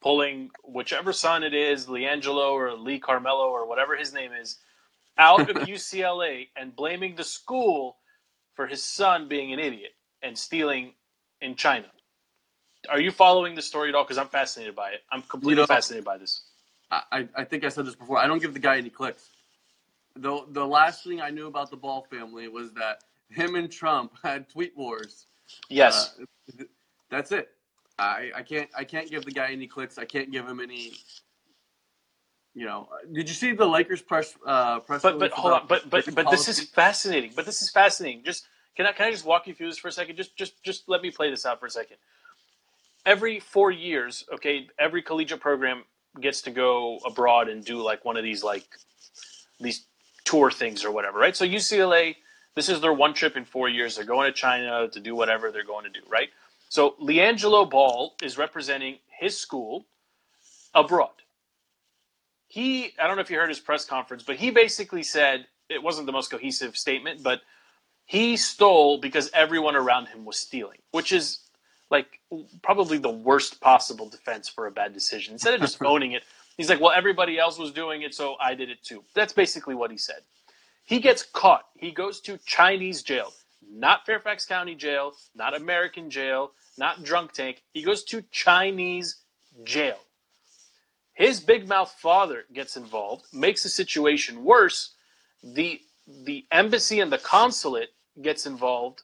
[0.00, 4.56] pulling whichever son it is, LiAngelo or Lee Carmelo or whatever his name is,
[5.18, 7.96] out of UCLA and blaming the school
[8.54, 9.92] for his son being an idiot
[10.22, 10.92] and stealing
[11.40, 11.86] in China.
[12.88, 14.04] Are you following the story at all?
[14.04, 15.02] Because I'm fascinated by it.
[15.10, 16.42] I'm completely You know- fascinated by this.
[16.90, 18.18] I, I- I think I said this before.
[18.18, 19.28] I don't give the guy any clicks.
[20.16, 24.12] The, the last thing I knew about the Ball family was that him and Trump
[24.22, 25.26] had tweet wars.
[25.68, 26.18] Yes.
[26.20, 26.64] Uh,
[27.10, 27.48] that's it.
[27.98, 29.98] I, I can't I can't give the guy any clicks.
[29.98, 30.92] I can't give him any.
[32.54, 35.02] You know, did you see the Lakers press uh, press?
[35.02, 35.66] but but hold on.
[35.68, 37.32] But but but this is fascinating.
[37.34, 38.24] But this is fascinating.
[38.24, 40.16] Just can I can I just walk you through this for a second?
[40.16, 41.96] Just just just let me play this out for a second.
[43.04, 45.84] Every four years, okay, every collegiate program
[46.20, 48.64] gets to go abroad and do like one of these like
[49.60, 49.86] these
[50.24, 51.34] tour things or whatever, right?
[51.34, 52.16] So UCLA,
[52.58, 53.94] this is their one trip in four years.
[53.94, 56.28] They're going to China to do whatever they're going to do, right?
[56.68, 59.86] So LiAngelo Ball is representing his school
[60.74, 61.12] abroad.
[62.48, 65.80] He, I don't know if you heard his press conference, but he basically said it
[65.80, 67.42] wasn't the most cohesive statement, but
[68.06, 71.38] he stole because everyone around him was stealing, which is
[71.92, 72.18] like
[72.60, 75.32] probably the worst possible defense for a bad decision.
[75.32, 76.24] Instead of just owning it,
[76.56, 79.04] he's like, well, everybody else was doing it, so I did it too.
[79.14, 80.22] That's basically what he said.
[80.88, 81.66] He gets caught.
[81.76, 83.34] He goes to Chinese jail,
[83.70, 87.62] not Fairfax County jail, not American jail, not drunk tank.
[87.74, 89.16] He goes to Chinese
[89.64, 89.98] jail.
[91.12, 94.94] His big mouth father gets involved, makes the situation worse.
[95.44, 95.82] The
[96.24, 97.90] the embassy and the consulate
[98.22, 99.02] gets involved.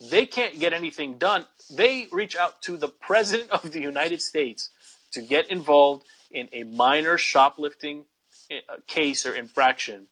[0.00, 1.46] They can't get anything done.
[1.70, 4.70] They reach out to the president of the United States
[5.12, 8.06] to get involved in a minor shoplifting
[8.50, 10.08] uh, case or infraction.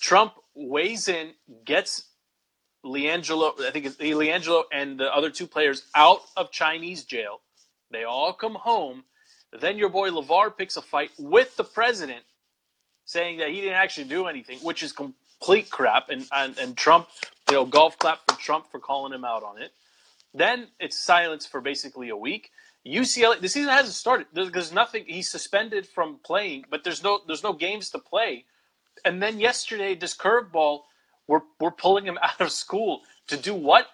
[0.00, 1.32] Trump weighs in,
[1.64, 2.08] gets
[2.84, 7.40] LiAngelo, I think it's LiAngelo and the other two players out of Chinese jail.
[7.90, 9.04] They all come home.
[9.58, 12.24] Then your boy LaVar picks a fight with the president,
[13.04, 16.10] saying that he didn't actually do anything, which is complete crap.
[16.10, 17.08] And, and, and Trump,
[17.48, 19.72] you know, golf clap for Trump for calling him out on it.
[20.34, 22.50] Then it's silence for basically a week.
[22.86, 24.26] UCLA, the season hasn't started.
[24.32, 25.04] There's, there's nothing.
[25.06, 28.44] He's suspended from playing, but there's no there's no games to play.
[29.04, 30.82] And then yesterday, this curveball,
[31.26, 33.86] we're we're pulling him out of school to do what?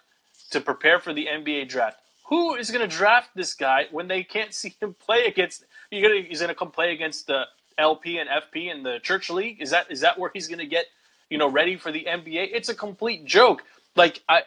[0.50, 1.98] To prepare for the NBA draft.
[2.28, 5.64] Who is going to draft this guy when they can't see him play against?
[5.90, 7.44] You're gonna, he's going to come play against the
[7.76, 9.60] LP and FP in the church league?
[9.60, 10.86] Is that is that where he's going to get
[11.28, 12.48] you know ready for the NBA?
[12.52, 13.62] It's a complete joke.
[13.96, 14.42] Like I.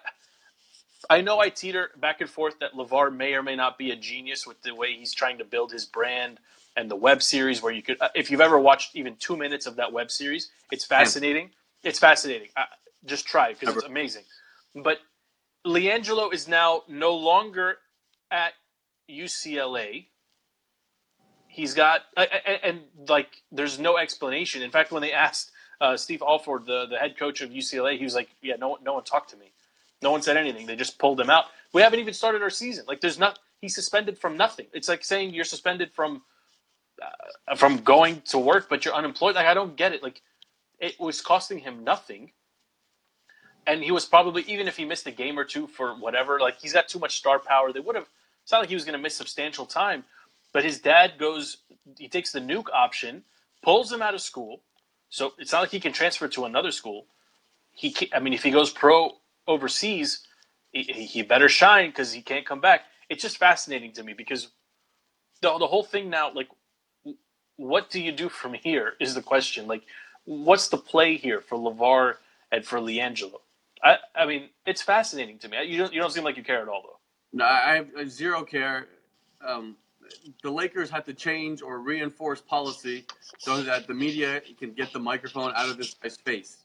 [1.10, 3.96] I know I teeter back and forth that LaVar may or may not be a
[3.96, 6.40] genius with the way he's trying to build his brand
[6.78, 9.66] and the web series where you could uh, if you've ever watched even two minutes
[9.66, 11.52] of that web series it's fascinating.
[11.84, 12.50] It's fascinating.
[12.56, 12.64] Uh,
[13.06, 14.24] just try it because it's amazing.
[14.76, 15.00] But
[15.66, 17.78] LiAngelo is now no longer
[18.32, 18.54] at
[19.10, 20.06] ucla
[21.48, 22.30] he's got and,
[22.64, 24.62] and like there's no explanation.
[24.62, 28.04] In fact when they asked uh, steve alford the, the head coach of ucla he
[28.04, 29.52] was like yeah no, no one talked to me.
[30.02, 30.68] No one said anything.
[30.68, 31.46] They just pulled him out.
[31.74, 32.86] We haven't even started our season.
[32.88, 34.68] Like there's not he's suspended from nothing.
[34.74, 36.22] It's like saying you're suspended from
[37.04, 39.36] uh, from going to work, but you're unemployed.
[39.36, 40.04] Like I don't get it.
[40.04, 40.22] Like
[40.80, 42.32] it was costing him nothing,
[43.68, 46.40] and he was probably even if he missed a game or two for whatever.
[46.40, 47.74] Like he's got too much star power.
[47.74, 48.08] They would have.
[48.44, 50.06] It's not like he was going to miss substantial time,
[50.54, 51.58] but his dad goes.
[51.98, 53.24] He takes the nuke option,
[53.64, 54.62] pulls him out of school.
[55.10, 57.08] So it's not like he can transfer to another school.
[57.74, 59.12] He, can, I mean, if he goes pro
[59.48, 60.22] overseas,
[60.72, 62.82] he, he better shine because he can't come back.
[63.10, 64.50] It's just fascinating to me because
[65.42, 66.50] the the whole thing now, like
[67.58, 69.68] what do you do from here is the question.
[69.68, 69.84] Like,
[70.26, 72.16] what's the play here for LaVar
[72.52, 73.42] and for LiAngelo?
[73.84, 75.64] I, I mean, it's fascinating to me.
[75.66, 77.00] You don't, you don't seem like you care at all, though.
[77.34, 78.88] No, I have zero care.
[79.46, 79.76] Um,
[80.42, 83.06] the Lakers have to change or reinforce policy
[83.38, 86.64] so that the media can get the microphone out of this guy's face.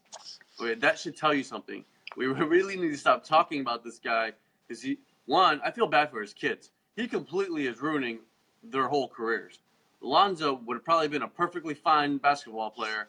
[0.60, 1.84] Okay, that should tell you something.
[2.16, 4.32] We really need to stop talking about this guy
[4.66, 6.70] because he, one, I feel bad for his kids.
[6.96, 8.20] He completely is ruining
[8.62, 9.58] their whole careers.
[10.02, 13.08] Lonzo would have probably been a perfectly fine basketball player,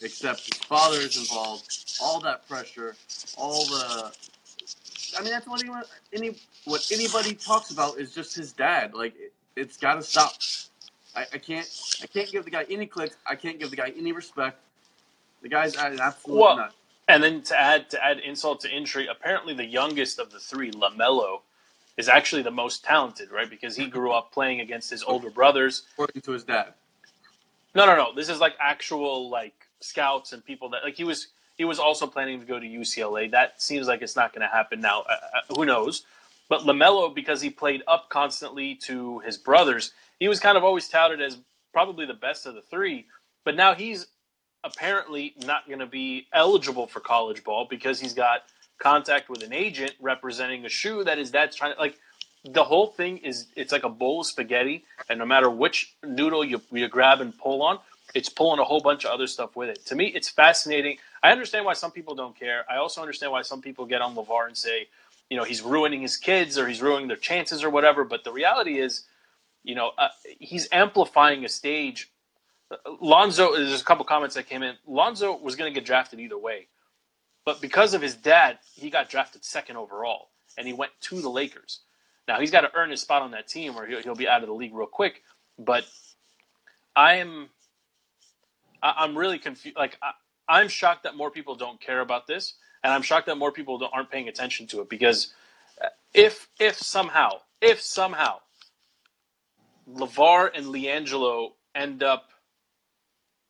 [0.00, 1.96] except his father is involved.
[2.02, 2.94] All that pressure,
[3.36, 4.12] all the.
[5.18, 8.94] I mean, that's what anyone, any what anybody talks about is just his dad.
[8.94, 10.32] Like it, has got to stop.
[11.16, 11.68] I, I, can't
[12.02, 13.16] I can't give the guy any clicks.
[13.26, 14.60] I can't give the guy any respect.
[15.42, 16.74] The guy's an absolute well, nut.
[17.08, 20.70] And then to add to add insult to injury, apparently the youngest of the three,
[20.72, 21.40] LaMelo,
[21.98, 23.50] is actually the most talented, right?
[23.50, 25.82] Because he grew up playing against his older brothers.
[25.92, 26.72] According to his dad.
[27.74, 28.14] No, no, no.
[28.14, 31.28] This is like actual like scouts and people that like he was.
[31.56, 33.28] He was also planning to go to UCLA.
[33.32, 35.00] That seems like it's not going to happen now.
[35.00, 36.04] Uh, uh, who knows?
[36.48, 40.88] But LaMelo, because he played up constantly to his brothers, he was kind of always
[40.88, 41.38] touted as
[41.72, 43.06] probably the best of the three.
[43.44, 44.06] But now he's
[44.62, 48.42] apparently not going to be eligible for college ball because he's got
[48.78, 51.98] contact with an agent representing a shoe that his dad's trying to like
[52.44, 56.44] the whole thing is it's like a bowl of spaghetti and no matter which noodle
[56.44, 57.78] you, you grab and pull on
[58.14, 59.84] it's pulling a whole bunch of other stuff with it.
[59.86, 60.98] To me it's fascinating.
[61.22, 62.64] I understand why some people don't care.
[62.70, 64.88] I also understand why some people get on LaVar and say
[65.30, 68.32] you know he's ruining his kids or he's ruining their chances or whatever but the
[68.32, 69.04] reality is
[69.64, 72.10] you know uh, he's amplifying a stage.
[73.00, 74.76] Lonzo there's a couple comments that came in.
[74.86, 76.68] Lonzo was going to get drafted either way
[77.48, 81.30] but because of his dad, he got drafted second overall, and he went to the
[81.30, 81.80] Lakers.
[82.28, 84.42] Now he's got to earn his spot on that team, or he'll, he'll be out
[84.42, 85.22] of the league real quick.
[85.58, 85.86] But
[86.94, 87.48] I'm,
[88.82, 89.78] I'm really confused.
[89.78, 89.96] Like
[90.46, 92.52] I, am shocked that more people don't care about this,
[92.84, 95.32] and I'm shocked that more people aren't paying attention to it because
[95.82, 97.30] uh, if if somehow
[97.62, 98.40] if somehow
[99.90, 102.28] LaVar and LiAngelo end up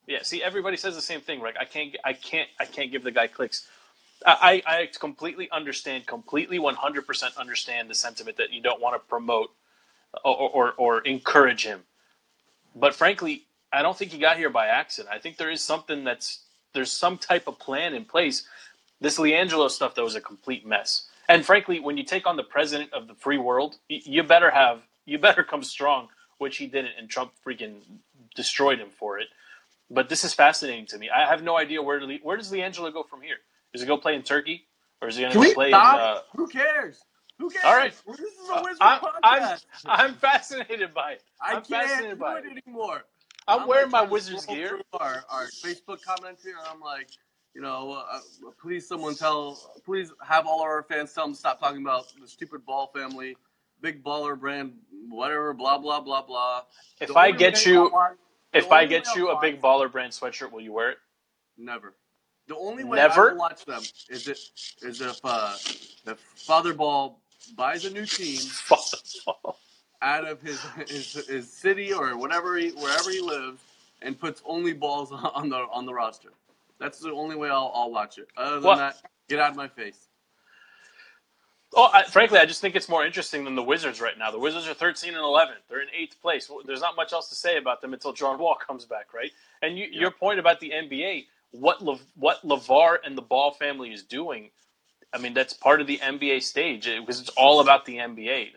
[0.06, 1.54] yeah, see, everybody says the same thing, right?
[1.60, 3.68] I can't, I can't, I can't give the guy clicks.
[4.26, 9.50] I, I completely understand, completely 100% understand the sentiment that you don't want to promote
[10.24, 11.82] or, or, or encourage him.
[12.74, 15.14] But frankly, I don't think he got here by accident.
[15.14, 16.40] I think there is something that's,
[16.74, 18.46] there's some type of plan in place.
[19.00, 21.06] This LiAngelo stuff, though, is a complete mess.
[21.28, 24.80] And frankly, when you take on the president of the free world, you better have,
[25.04, 27.80] you better come strong, which he didn't, and Trump freaking
[28.34, 29.28] destroyed him for it.
[29.90, 31.10] But this is fascinating to me.
[31.10, 33.36] I have no idea where to, where does LiAngelo go from here.
[33.72, 34.66] Does he go play in Turkey,
[35.02, 35.94] or is he going to play stop?
[35.94, 36.00] in?
[36.00, 36.20] Uh...
[36.36, 37.00] Who cares?
[37.38, 37.64] Who cares?
[37.64, 37.94] All right.
[38.06, 39.64] This is a Wizard I'm, podcast.
[39.86, 41.22] I'm, I'm fascinated by it.
[41.40, 43.02] I'm I can't do it, it anymore.
[43.46, 44.80] I'm, I'm wearing like my Wizards gear.
[44.92, 47.10] Our, our Facebook comments here, I'm like,
[47.54, 51.38] you know, uh, uh, please someone tell, please have all our fans tell them to
[51.38, 53.36] stop talking about the stupid ball family,
[53.80, 54.72] big baller brand,
[55.08, 56.62] whatever, blah blah blah blah.
[57.00, 57.90] If I get you,
[58.52, 60.98] if I get you a big baller brand sweatshirt, will you wear it?
[61.56, 61.94] Never.
[62.48, 63.30] The only way Never?
[63.30, 64.38] I will watch them is it
[64.82, 65.54] is if uh,
[66.06, 67.20] if Father Ball
[67.56, 68.40] buys a new team
[70.02, 73.60] out of his, his his city or whatever he wherever he lives
[74.00, 76.30] and puts only balls on the on the roster.
[76.80, 78.28] That's the only way I'll, I'll watch it.
[78.36, 78.96] Other than well, that,
[79.28, 80.06] get out of my face.
[81.74, 84.30] Oh, I, frankly, I just think it's more interesting than the Wizards right now.
[84.30, 85.56] The Wizards are 13 and 11.
[85.68, 86.50] They're in eighth place.
[86.64, 89.30] There's not much else to say about them until John Wall comes back, right?
[89.60, 90.00] And you, Yeah.
[90.00, 94.50] your point about the NBA, what Le, what LaVar and the Ball family is doing,
[95.12, 98.50] I mean, that's part of the NBA stage because it's all about the NBA.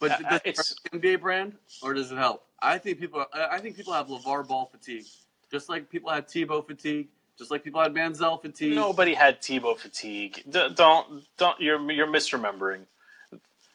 [0.00, 2.44] But Uh, does it's- NBA brand, or does it help?
[2.60, 3.24] I think people.
[3.32, 5.06] I I think people have LaVar Ball fatigue,
[5.50, 8.74] just like people had Tebow fatigue, just like people had Manziel fatigue.
[8.74, 10.44] Nobody had Tebow fatigue.
[10.48, 12.86] D- don't don't you're you're misremembering.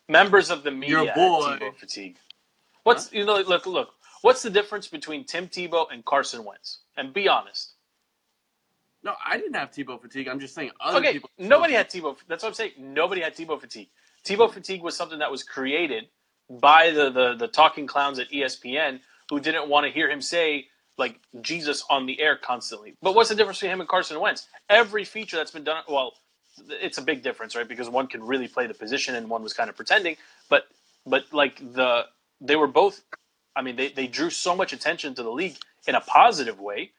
[0.10, 1.16] Members of the media had.
[1.18, 2.18] Tebow fatigue.
[2.84, 6.80] What's you know look look what's the difference between Tim Tebow and Carson Wentz?
[6.98, 7.73] And be honest.
[9.04, 10.28] No, I didn't have Tebow fatigue.
[10.28, 11.30] I'm just saying other Okay, people.
[11.40, 12.18] nobody had Tebow.
[12.28, 12.74] That's what I'm saying.
[12.80, 13.90] Nobody had Tebow fatigue.
[14.26, 16.06] Tebow fatigue was something that was created
[16.50, 19.00] by the the, the talking clowns at ESPN
[19.30, 22.96] who didn't want to hear him say like Jesus on the air constantly.
[23.02, 24.48] But what's the difference between him and Carson Wentz?
[24.70, 26.14] Every feature that's been done, well,
[26.70, 27.68] it's a big difference, right?
[27.68, 30.18] Because one can really play the position and one was kind of pretending.
[30.50, 30.66] But
[31.06, 32.06] but like the
[32.42, 33.02] they were both.
[33.56, 36.92] I mean, they, they drew so much attention to the league in a positive way.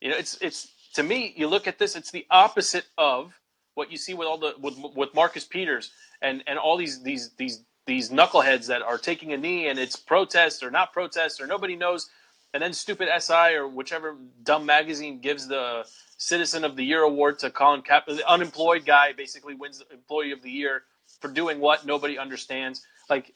[0.00, 1.32] You know, it's it's to me.
[1.36, 3.32] You look at this; it's the opposite of
[3.74, 5.92] what you see with all the with, with Marcus Peters
[6.22, 9.96] and and all these these these these knuckleheads that are taking a knee and it's
[9.96, 12.10] protest or not protest or nobody knows,
[12.52, 15.86] and then stupid SI or whichever dumb magazine gives the
[16.18, 20.32] Citizen of the Year award to Colin Cap, the unemployed guy basically wins the Employee
[20.32, 20.82] of the Year
[21.20, 22.84] for doing what nobody understands.
[23.10, 23.34] Like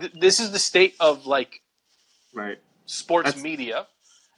[0.00, 1.60] th- this is the state of like
[2.34, 2.58] Right.
[2.86, 3.86] sports That's- media,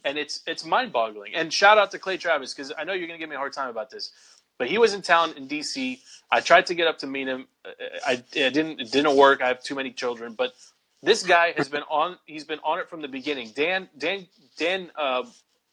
[0.05, 1.35] and it's it's mind boggling.
[1.35, 3.39] And shout out to Clay Travis because I know you're going to give me a
[3.39, 4.13] hard time about this,
[4.59, 6.01] but he was in town in D.C.
[6.31, 7.47] I tried to get up to meet him.
[7.65, 7.71] Uh,
[8.07, 9.43] I, didn't it didn't work.
[9.43, 10.55] I have too many children, but
[11.03, 12.19] this guy has been on.
[12.27, 13.53] He's been on it from the beginning.
[13.55, 14.27] Dan Dan
[14.59, 15.25] Dan uh,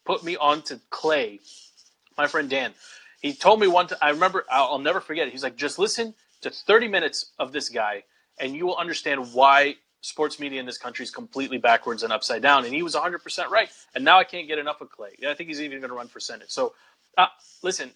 [0.04, 1.40] put me on to Clay,
[2.16, 2.72] my friend Dan.
[3.20, 3.86] He told me one.
[3.86, 4.44] T- I remember.
[4.50, 5.32] I'll, I'll never forget it.
[5.32, 8.02] He's like, just listen to 30 minutes of this guy,
[8.38, 12.42] and you will understand why sports media in this country is completely backwards and upside
[12.42, 12.64] down.
[12.64, 13.70] And he was 100% right.
[13.94, 15.10] And now I can't get enough of Clay.
[15.26, 16.52] I think he's even going to run for Senate.
[16.52, 16.74] So,
[17.16, 17.26] uh,
[17.62, 17.90] listen,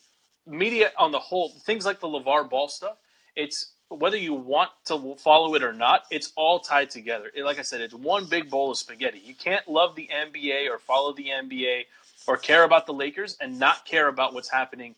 [0.46, 2.96] media on the whole, things like the LaVar Ball stuff,
[3.34, 7.30] it's whether you want to follow it or not, it's all tied together.
[7.34, 9.20] It- like I said, it's one big bowl of spaghetti.
[9.24, 11.86] You can't love the NBA or follow the NBA
[12.26, 14.94] or care about the Lakers and not care about what's happening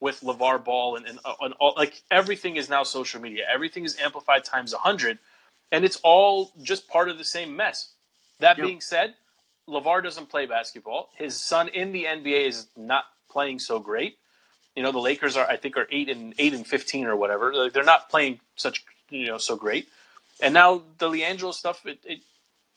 [0.00, 3.44] with LaVar Ball and, and, uh, and all, like everything is now social media.
[3.52, 5.18] Everything is amplified times 100
[5.72, 7.92] and it's all just part of the same mess.
[8.40, 8.66] That Yep.
[8.66, 9.14] being said,
[9.68, 11.10] LaVar doesn't play basketball.
[11.16, 14.18] His son in the NBA is not playing so great.
[14.76, 17.54] You know, the Lakers are I think are 8 and 8 and 15 or whatever.
[17.54, 19.88] Like, They're not playing such, you know, so great.
[20.40, 22.20] And now the LiAngelo stuff it, it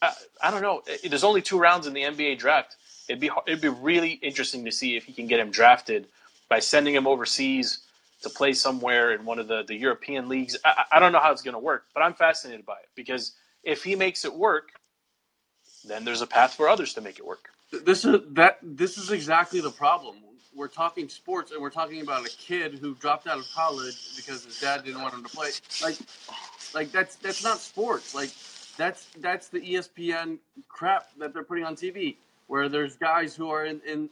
[0.02, 0.84] I, I don't know.
[0.88, 2.76] It, there's only two rounds in the NBA draft.
[3.10, 6.08] It'd be it'd be really interesting to see if he can get him drafted
[6.50, 7.80] by sending him overseas
[8.24, 10.58] to play somewhere in one of the, the European leagues.
[10.66, 13.34] I, I don't know how it's going to work, but I'm fascinated by it because
[13.64, 14.72] if he makes it work,
[15.86, 17.50] then there's a path for others to make it work.
[17.72, 18.60] This is that.
[18.62, 20.18] This is exactly the problem.
[20.56, 24.46] We're talking sports, and we're talking about a kid who dropped out of college because
[24.46, 25.50] his dad didn't want him to play.
[25.82, 25.98] Like,
[26.76, 28.14] like that's that's not sports.
[28.14, 28.30] Like,
[28.78, 33.66] that's that's the ESPN crap that they're putting on TV, where there's guys who are
[33.66, 34.10] in, in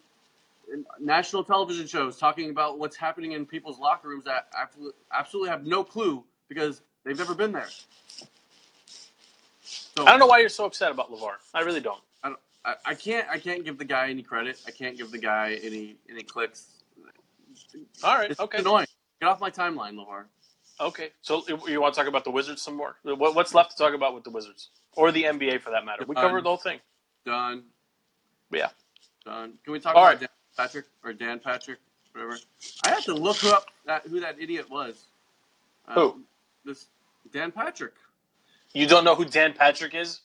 [1.00, 4.48] national television shows talking about what's happening in people's locker rooms that
[5.12, 7.68] absolutely, have no clue because they've never been there.
[9.64, 11.34] So I don't know why you're so upset about LaVar.
[11.54, 12.02] I really don't.
[12.24, 14.60] I, don't, I, I can't I can't give the guy any credit.
[14.68, 16.68] I can't give the guy any any clicks.
[18.04, 18.88] All right, It's okay, annoying.
[19.20, 20.26] Get off my timeline, LaVar.
[20.80, 21.10] okay.
[21.22, 22.96] So you- want to talk about the Wizards some more?
[23.04, 26.06] What's left to talk about with the Wizards or the NBA for that matter?
[26.08, 26.80] We Um, covered the whole thing.
[27.26, 27.66] Done.
[28.52, 28.70] Yeah.
[29.26, 29.54] Done.
[29.64, 30.30] Can we talk All about right.
[30.62, 31.80] Patrick or Dan Patrick,
[32.14, 32.38] whatever?
[32.86, 35.06] I had to look up that who that idiot was.
[35.88, 36.24] Um, Who?
[36.66, 36.86] This
[37.34, 37.94] Dan Patrick.
[38.74, 40.22] You don't know who Dan Patrick is?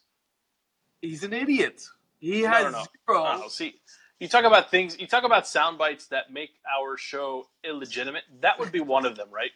[1.00, 1.82] He's an idiot.
[2.18, 2.84] He has no, no.
[3.08, 3.22] zero.
[3.24, 3.50] I don't.
[3.50, 3.76] See,
[4.20, 4.98] you talk about things.
[4.98, 8.24] You talk about sound bites that make our show illegitimate.
[8.40, 9.50] That would be one of them, right?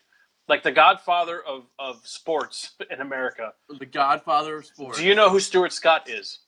[0.48, 3.52] Like the Godfather of of sports in America.
[3.78, 4.98] The Godfather of sports.
[4.98, 6.38] Do you know who Stuart Scott is?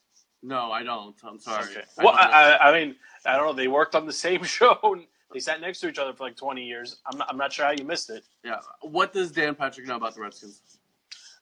[0.42, 1.14] No, I don't.
[1.22, 1.70] I'm sorry.
[1.70, 1.82] Okay.
[1.98, 2.14] Well.
[2.18, 2.96] I, I, I mean,
[3.26, 3.52] I don't know.
[3.52, 4.78] They worked on the same show.
[4.82, 6.96] And they sat next to each other for like 20 years.
[7.06, 8.24] I'm not, I'm not sure how you missed it.
[8.44, 8.58] yeah.
[8.82, 10.60] What does Dan Patrick know about the Redskins?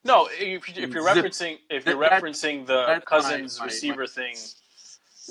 [0.04, 4.06] No, if, you- if you're referencing if you're That- referencing the Cousins my- my- receiver
[4.06, 4.34] thing,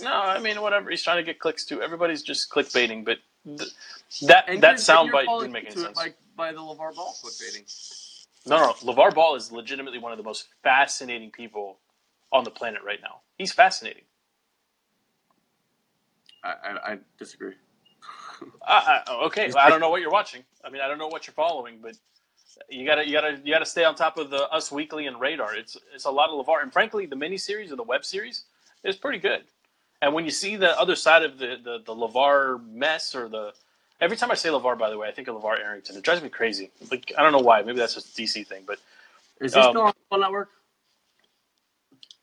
[0.02, 0.89] no, I mean whatever.
[0.91, 1.82] He's trying to get clicks too.
[1.82, 3.72] Everybody's just clickbaiting, but th-
[4.28, 5.97] that And that you're- sound bite didn't make any sense.
[5.97, 8.26] By, by the LaVar Ball clickbaiting.
[8.45, 11.80] No, no, LaVar Ball is legitimately one of the most fascinating people
[12.32, 13.22] on the planet right now.
[13.38, 14.04] He's fascinating.
[16.43, 17.55] I, I, I disagree.
[18.67, 20.43] I, I, okay, I don't know what you're watching.
[20.63, 21.95] I mean, I don't know what you're following, but
[22.69, 25.55] You gotta you gotta you gotta stay on top of the Us Weekly and Radar.
[25.55, 28.45] It's it's a lot of LaVar, and frankly, the miniseries or the web series
[28.83, 29.43] is pretty good.
[30.01, 33.53] And when you see the other side of the the, the LaVar mess or the
[34.01, 35.97] every time I say LaVar, by the way, I think of LeVar Arrington.
[35.97, 36.71] It drives me crazy.
[36.91, 37.61] Like I don't know why.
[37.63, 38.79] Maybe that's just a DC thing, but
[39.41, 40.49] Is this Um, still on network?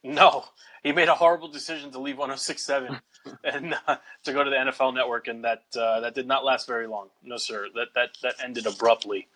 [0.15, 0.45] no,
[0.85, 3.01] he made a horrible decision to leave 106.7
[3.45, 6.69] and uh, to go to the NFL Network, and that uh, that did not last
[6.69, 7.09] very long.
[7.25, 7.67] No, sir.
[7.75, 9.27] That that that ended abruptly.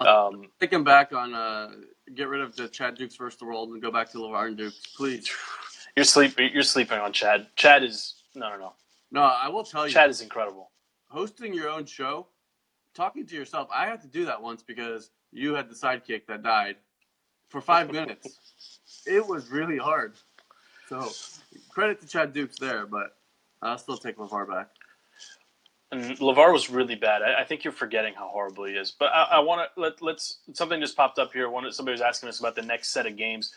[0.00, 1.34] Um, Take him back on.
[1.34, 1.70] Uh,
[2.14, 4.80] get rid of the Chad Dukes first world and go back to LeVar and Dukes,
[4.96, 5.30] please.
[5.96, 6.50] you're sleeping.
[6.52, 7.46] You're sleeping on Chad.
[7.56, 8.72] Chad is no, no, no.
[9.10, 9.92] No, I will tell you.
[9.92, 10.70] Chad is incredible.
[11.08, 12.26] hosting your own show,
[12.94, 13.68] talking to yourself.
[13.74, 16.76] I had to do that once because you had the sidekick that died
[17.48, 18.38] for five minutes.
[19.06, 20.14] It was really hard.
[20.88, 21.08] So
[21.68, 23.16] credit to Chad Dukes there, but
[23.62, 24.68] I'll still take LeVar back.
[25.90, 27.22] And LeVar was really bad.
[27.22, 28.90] I, I think you're forgetting how horrible he is.
[28.90, 31.48] But I, I want to let let's something just popped up here.
[31.48, 33.54] One somebody was asking us about the next set of games.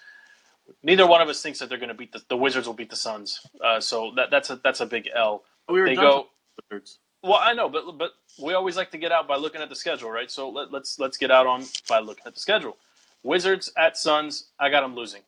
[0.84, 2.68] Neither one of us thinks that they're going to beat the, the Wizards.
[2.68, 3.46] Will beat the Suns.
[3.64, 5.44] Uh, so that that's a that's a big L.
[5.68, 6.28] We were They go.
[6.70, 7.00] Wizards.
[7.24, 8.12] Well, I know, but but
[8.42, 10.32] we always like to get out by looking at the schedule, right?
[10.32, 12.78] So let, let's let's get out on by looking at the schedule.
[13.24, 14.52] Wizards at Suns.
[14.60, 15.22] I got them losing.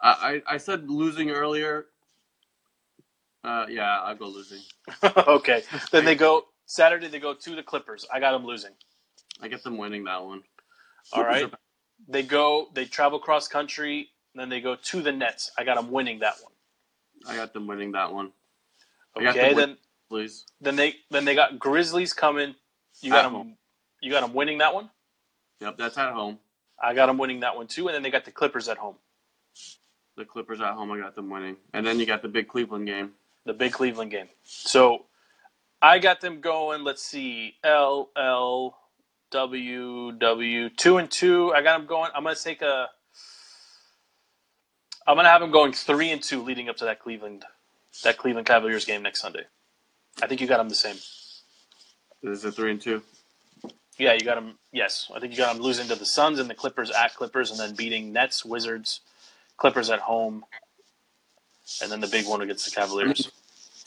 [0.00, 1.86] I, I, I said losing earlier.
[3.44, 4.60] Uh, yeah, I'll go losing.
[5.16, 5.62] okay.
[5.92, 7.08] Then they go Saturday.
[7.08, 8.06] They go to the Clippers.
[8.12, 8.72] I got them losing.
[9.40, 10.42] I get them winning that one.
[11.12, 11.50] All right.
[12.08, 12.68] They go.
[12.74, 14.10] They travel cross country.
[14.34, 15.50] Then they go to the Nets.
[15.56, 16.52] I got them winning that one.
[17.26, 18.32] I got them winning that one.
[19.16, 19.54] Okay.
[19.54, 19.76] win- Then
[20.08, 20.46] Please.
[20.60, 22.54] then they then they got Grizzlies coming.
[23.02, 23.32] You got At them.
[23.32, 23.56] home.
[24.00, 24.90] You got them winning that one.
[25.60, 26.38] Yep, that's at home.
[26.82, 27.88] I got them winning that one too.
[27.88, 28.96] And then they got the Clippers at home.
[30.16, 31.56] The Clippers at home, I got them winning.
[31.72, 33.12] And then you got the big Cleveland game.
[33.44, 34.28] the big Cleveland game.
[34.44, 35.06] So
[35.82, 36.84] I got them going.
[36.84, 38.76] Let's see, L L
[39.30, 41.52] W W two and two.
[41.54, 42.10] I got them going.
[42.14, 42.88] I'm gonna take a.
[45.06, 47.44] I'm gonna have them going three and two leading up to that Cleveland,
[48.04, 49.44] that Cleveland Cavaliers game next Sunday.
[50.22, 50.96] I think you got them the same.
[52.22, 53.02] Is it three and two?
[53.98, 54.58] Yeah, you got them.
[54.72, 57.50] Yes, I think you got them losing to the Suns and the Clippers at Clippers,
[57.50, 59.00] and then beating Nets, Wizards,
[59.56, 60.44] Clippers at home,
[61.82, 63.30] and then the big one against the Cavaliers.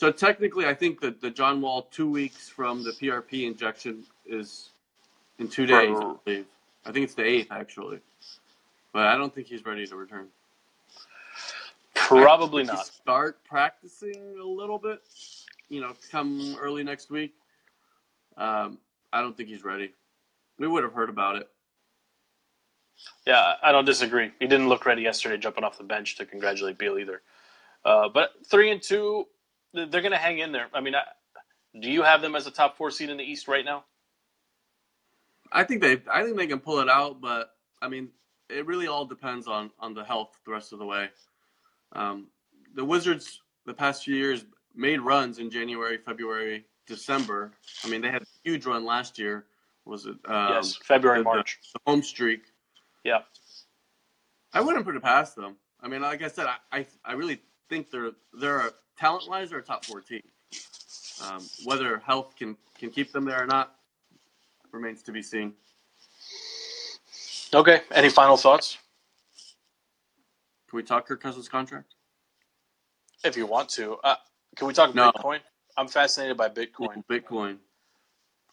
[0.02, 4.70] So technically, I think that the John Wall two weeks from the PRP injection is
[5.38, 5.96] in two days.
[5.96, 6.46] I believe.
[6.84, 8.00] I think it's the eighth actually,
[8.92, 10.26] but I don't think he's ready to return.
[11.94, 12.86] Probably I think he not.
[12.86, 15.00] Start practicing a little bit.
[15.68, 17.32] You know, come early next week.
[18.36, 18.78] Um,
[19.12, 19.92] I don't think he's ready.
[20.58, 21.48] We would have heard about it.
[23.26, 24.30] Yeah, I don't disagree.
[24.38, 27.22] He didn't look ready yesterday, jumping off the bench to congratulate Beal either.
[27.84, 29.26] Uh, but three and two,
[29.74, 30.68] they're going to hang in there.
[30.72, 31.02] I mean, I,
[31.80, 33.84] do you have them as a top four seed in the East right now?
[35.50, 37.50] I think they, I think they can pull it out, but
[37.80, 38.08] I mean,
[38.48, 41.08] it really all depends on on the health the rest of the way.
[41.92, 42.28] Um,
[42.74, 44.44] the Wizards, the past few years,
[44.74, 47.52] made runs in January, February, December.
[47.84, 49.46] I mean, they had a huge run last year.
[49.84, 50.16] Was it?
[50.26, 51.58] Um, yes, February, the- March.
[51.74, 52.42] The home streak.
[53.04, 53.20] Yeah.
[54.52, 55.56] I wouldn't put it past them.
[55.80, 59.58] I mean, like I said, I I, I really think they're they're talent wise they're
[59.58, 60.22] a top four team.
[61.28, 63.74] Um, whether health can can keep them there or not
[64.72, 65.54] remains to be seen.
[67.54, 67.82] Okay.
[67.90, 68.78] Any final thoughts?
[70.68, 71.94] Can we talk Kirk Cousins' contract?
[73.24, 73.96] If you want to.
[74.02, 74.14] Uh,
[74.56, 75.12] can we talk No.
[75.12, 75.40] Bitcoin?
[75.76, 77.04] I'm fascinated by Bitcoin.
[77.06, 77.58] Bitcoin.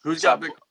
[0.02, 0.69] Who's got Bitcoin?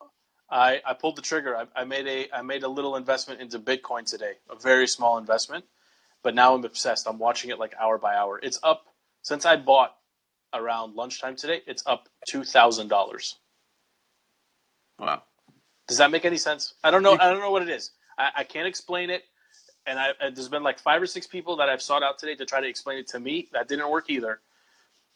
[0.51, 1.55] I, I pulled the trigger.
[1.55, 5.17] I, I made a I made a little investment into Bitcoin today, a very small
[5.17, 5.65] investment,
[6.23, 7.07] but now I'm obsessed.
[7.07, 8.39] I'm watching it like hour by hour.
[8.41, 8.87] It's up
[9.21, 9.95] since I bought
[10.53, 11.61] around lunchtime today.
[11.67, 13.35] It's up two thousand dollars.
[14.97, 15.23] Wow.
[15.87, 16.73] Does that make any sense?
[16.83, 17.13] I don't know.
[17.13, 17.91] I don't know what it is.
[18.17, 19.23] I, I can't explain it.
[19.85, 22.35] And I, and there's been like five or six people that I've sought out today
[22.35, 23.49] to try to explain it to me.
[23.53, 24.41] That didn't work either.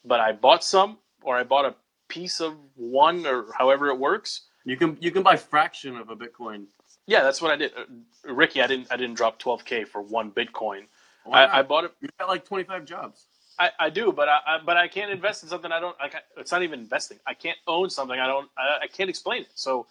[0.04, 1.74] But I bought some, or I bought a
[2.08, 4.48] piece of one, or however it works.
[4.64, 6.66] You can you can buy fraction of a Bitcoin.
[7.06, 7.72] Yeah, that's what I did.
[7.76, 10.84] Uh, Ricky, I didn't I didn't drop 12k for one Bitcoin.
[11.32, 11.92] I, I bought it.
[12.00, 13.26] you got like twenty five jobs.
[13.58, 15.96] I, I do, but I, I but I can't invest in something I don't.
[16.00, 17.18] I can't, it's not even investing.
[17.26, 18.48] I can't own something I don't.
[18.58, 19.48] I, I can't explain it.
[19.54, 19.86] So,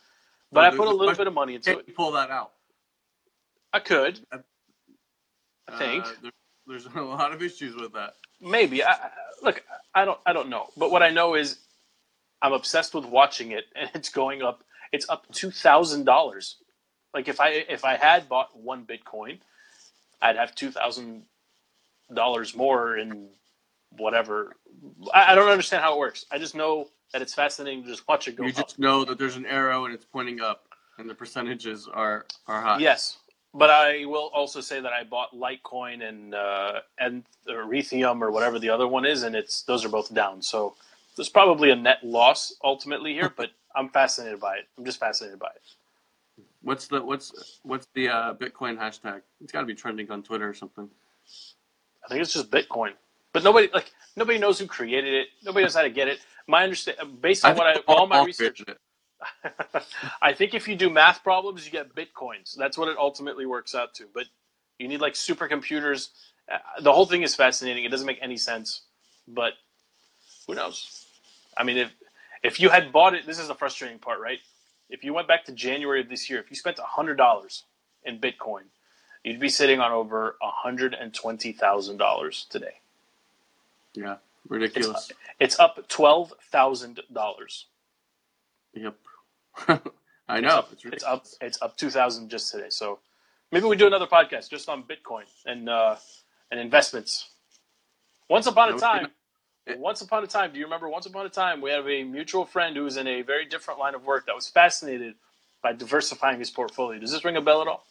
[0.52, 1.86] but I put a little bit of money into it.
[1.88, 2.52] you pull that out?
[3.72, 4.20] I could.
[4.32, 4.40] I
[5.78, 6.32] think Uh, there,
[6.68, 8.16] there's a lot of issues with that.
[8.42, 8.84] maybe.
[8.84, 9.10] I-
[9.42, 9.64] look,
[9.96, 10.20] I don't.
[10.26, 10.68] I don't know.
[10.78, 11.60] But what I know is,
[12.44, 14.66] I'm obsessed with watching it, and it's going up.
[14.94, 16.58] It's up two thousand dollars.
[17.16, 19.40] Like if I if I had bought one Bitcoin,
[20.22, 21.24] I'd have two thousand
[22.14, 23.30] dollars more in
[23.98, 24.56] whatever.
[25.14, 26.26] I, I don't understand how it works.
[26.32, 28.56] I just know that it's fascinating to just watch it go You up.
[28.56, 30.66] just know that there's an arrow and it's pointing up.
[31.00, 32.80] and the percentages are are high.
[32.80, 33.18] Yes,
[33.54, 38.60] but I will also say that I bought Litecoin and uh, and Ethereum or whatever
[38.60, 40.42] the other one is, and it's those are both down.
[40.42, 40.76] So
[41.16, 44.68] there's probably a net loss ultimately here, but I'm fascinated by it.
[44.78, 45.62] I'm just fascinated by it.
[46.62, 49.22] What's the what's what's the uh, Bitcoin hashtag?
[49.42, 50.90] It's got to be trending on Twitter or something.
[52.06, 52.92] I think it's just Bitcoin,
[53.34, 55.28] but nobody like nobody knows who created it.
[55.44, 56.20] Nobody knows how to get it.
[56.48, 58.64] My understand based on I what I all my research.
[60.22, 62.56] I think if you do math problems, you get bitcoins.
[62.58, 64.06] That's what it ultimately works out to.
[64.14, 64.26] But
[64.80, 66.10] you need like supercomputers.
[66.52, 67.86] Uh, the whole thing is fascinating.
[67.86, 68.82] It doesn't make any sense,
[69.28, 69.54] but
[70.48, 71.03] who knows?
[71.58, 71.92] I mean, if
[72.44, 74.40] if you had bought it, this is the frustrating part, right?
[74.90, 77.64] If you went back to January of this year, if you spent hundred dollars
[78.04, 78.64] in Bitcoin,
[79.24, 82.80] you'd be sitting on over hundred and twenty thousand dollars today.
[83.94, 85.12] Yeah, ridiculous.
[85.40, 87.68] It's up twelve thousand dollars.
[88.74, 88.96] Yep.
[90.28, 90.66] I know.
[90.72, 91.26] It's up, it's up.
[91.42, 92.70] It's up two thousand just today.
[92.70, 93.00] So
[93.52, 95.96] maybe we do another podcast just on Bitcoin and uh,
[96.52, 97.30] and investments.
[98.30, 99.08] Once upon a time,
[99.78, 100.52] once upon a time.
[100.52, 100.90] Do you remember?
[100.90, 103.80] Once upon a time, we have a mutual friend who was in a very different
[103.80, 105.16] line of work that was fascinated
[105.62, 107.00] by diversifying his portfolio.
[107.00, 107.86] Does this ring a bell at all?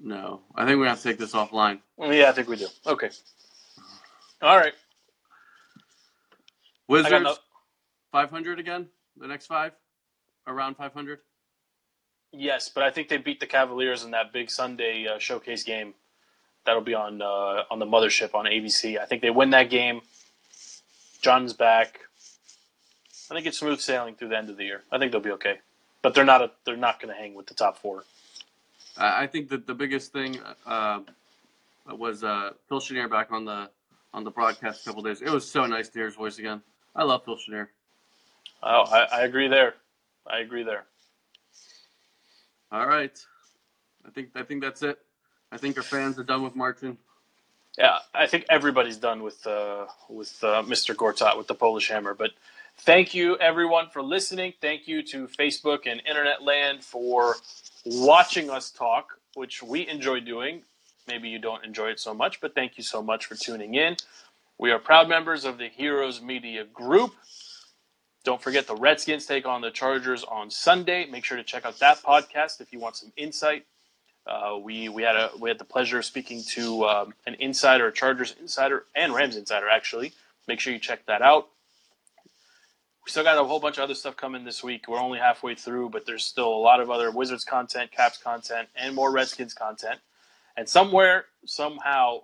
[0.00, 1.80] No, I think we have to take this offline.
[1.98, 2.66] Yeah, I think we do.
[2.86, 3.10] Okay.
[4.40, 4.72] All right.
[6.88, 7.36] Wizards no-
[8.10, 8.88] 500 again.
[9.16, 9.72] The next five,
[10.46, 11.20] around 500.
[12.32, 15.94] Yes, but I think they beat the Cavaliers in that big Sunday uh, showcase game.
[16.64, 18.98] That'll be on uh, on the mothership on ABC.
[18.98, 20.00] I think they win that game.
[21.22, 22.00] John's back.
[23.30, 24.82] I think it's smooth sailing through the end of the year.
[24.90, 25.60] I think they'll be okay,
[26.02, 28.04] but they're not a, they're not going to hang with the top four.
[28.98, 31.00] I think that the biggest thing uh,
[31.88, 33.70] was uh, Phil Chenier back on the
[34.12, 35.22] on the broadcast a couple days.
[35.22, 36.60] It was so nice to hear his voice again.
[36.94, 37.70] I love Phil Chenier.
[38.62, 39.74] Oh, I, I agree there.
[40.26, 40.84] I agree there.
[42.70, 43.18] All right,
[44.06, 44.98] I think I think that's it.
[45.50, 46.98] I think our fans are done with Marcin.
[47.78, 50.94] Yeah, I think everybody's done with uh, with uh, Mr.
[50.94, 52.14] Gortat with the Polish Hammer.
[52.14, 52.32] But
[52.78, 54.52] thank you everyone for listening.
[54.60, 57.36] Thank you to Facebook and Internet Land for
[57.86, 60.62] watching us talk, which we enjoy doing.
[61.08, 63.96] Maybe you don't enjoy it so much, but thank you so much for tuning in.
[64.58, 67.12] We are proud members of the Heroes Media Group.
[68.24, 71.06] Don't forget the Redskins take on the Chargers on Sunday.
[71.06, 73.66] Make sure to check out that podcast if you want some insight.
[74.26, 77.88] Uh, we we had a we had the pleasure of speaking to um, an insider,
[77.88, 80.12] a Chargers insider, and Rams insider actually.
[80.46, 81.48] Make sure you check that out.
[83.04, 84.86] We still got a whole bunch of other stuff coming this week.
[84.86, 88.68] We're only halfway through, but there's still a lot of other Wizards content, Caps content,
[88.76, 89.98] and more Redskins content.
[90.56, 92.20] And somewhere, somehow,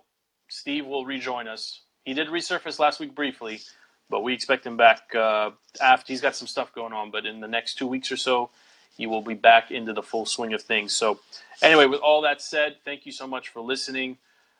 [0.47, 1.81] Steve will rejoin us.
[2.05, 3.59] He did resurface last week briefly,
[4.09, 7.11] but we expect him back uh, after he's got some stuff going on.
[7.11, 8.49] But in the next two weeks or so,
[8.97, 10.93] he will be back into the full swing of things.
[10.95, 11.19] So,
[11.61, 14.17] anyway, with all that said, thank you so much for listening.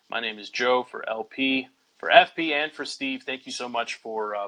[0.10, 1.68] My name is Joe for LP,
[1.98, 3.24] for FP, and for Steve.
[3.24, 4.48] Thank you so much for uh,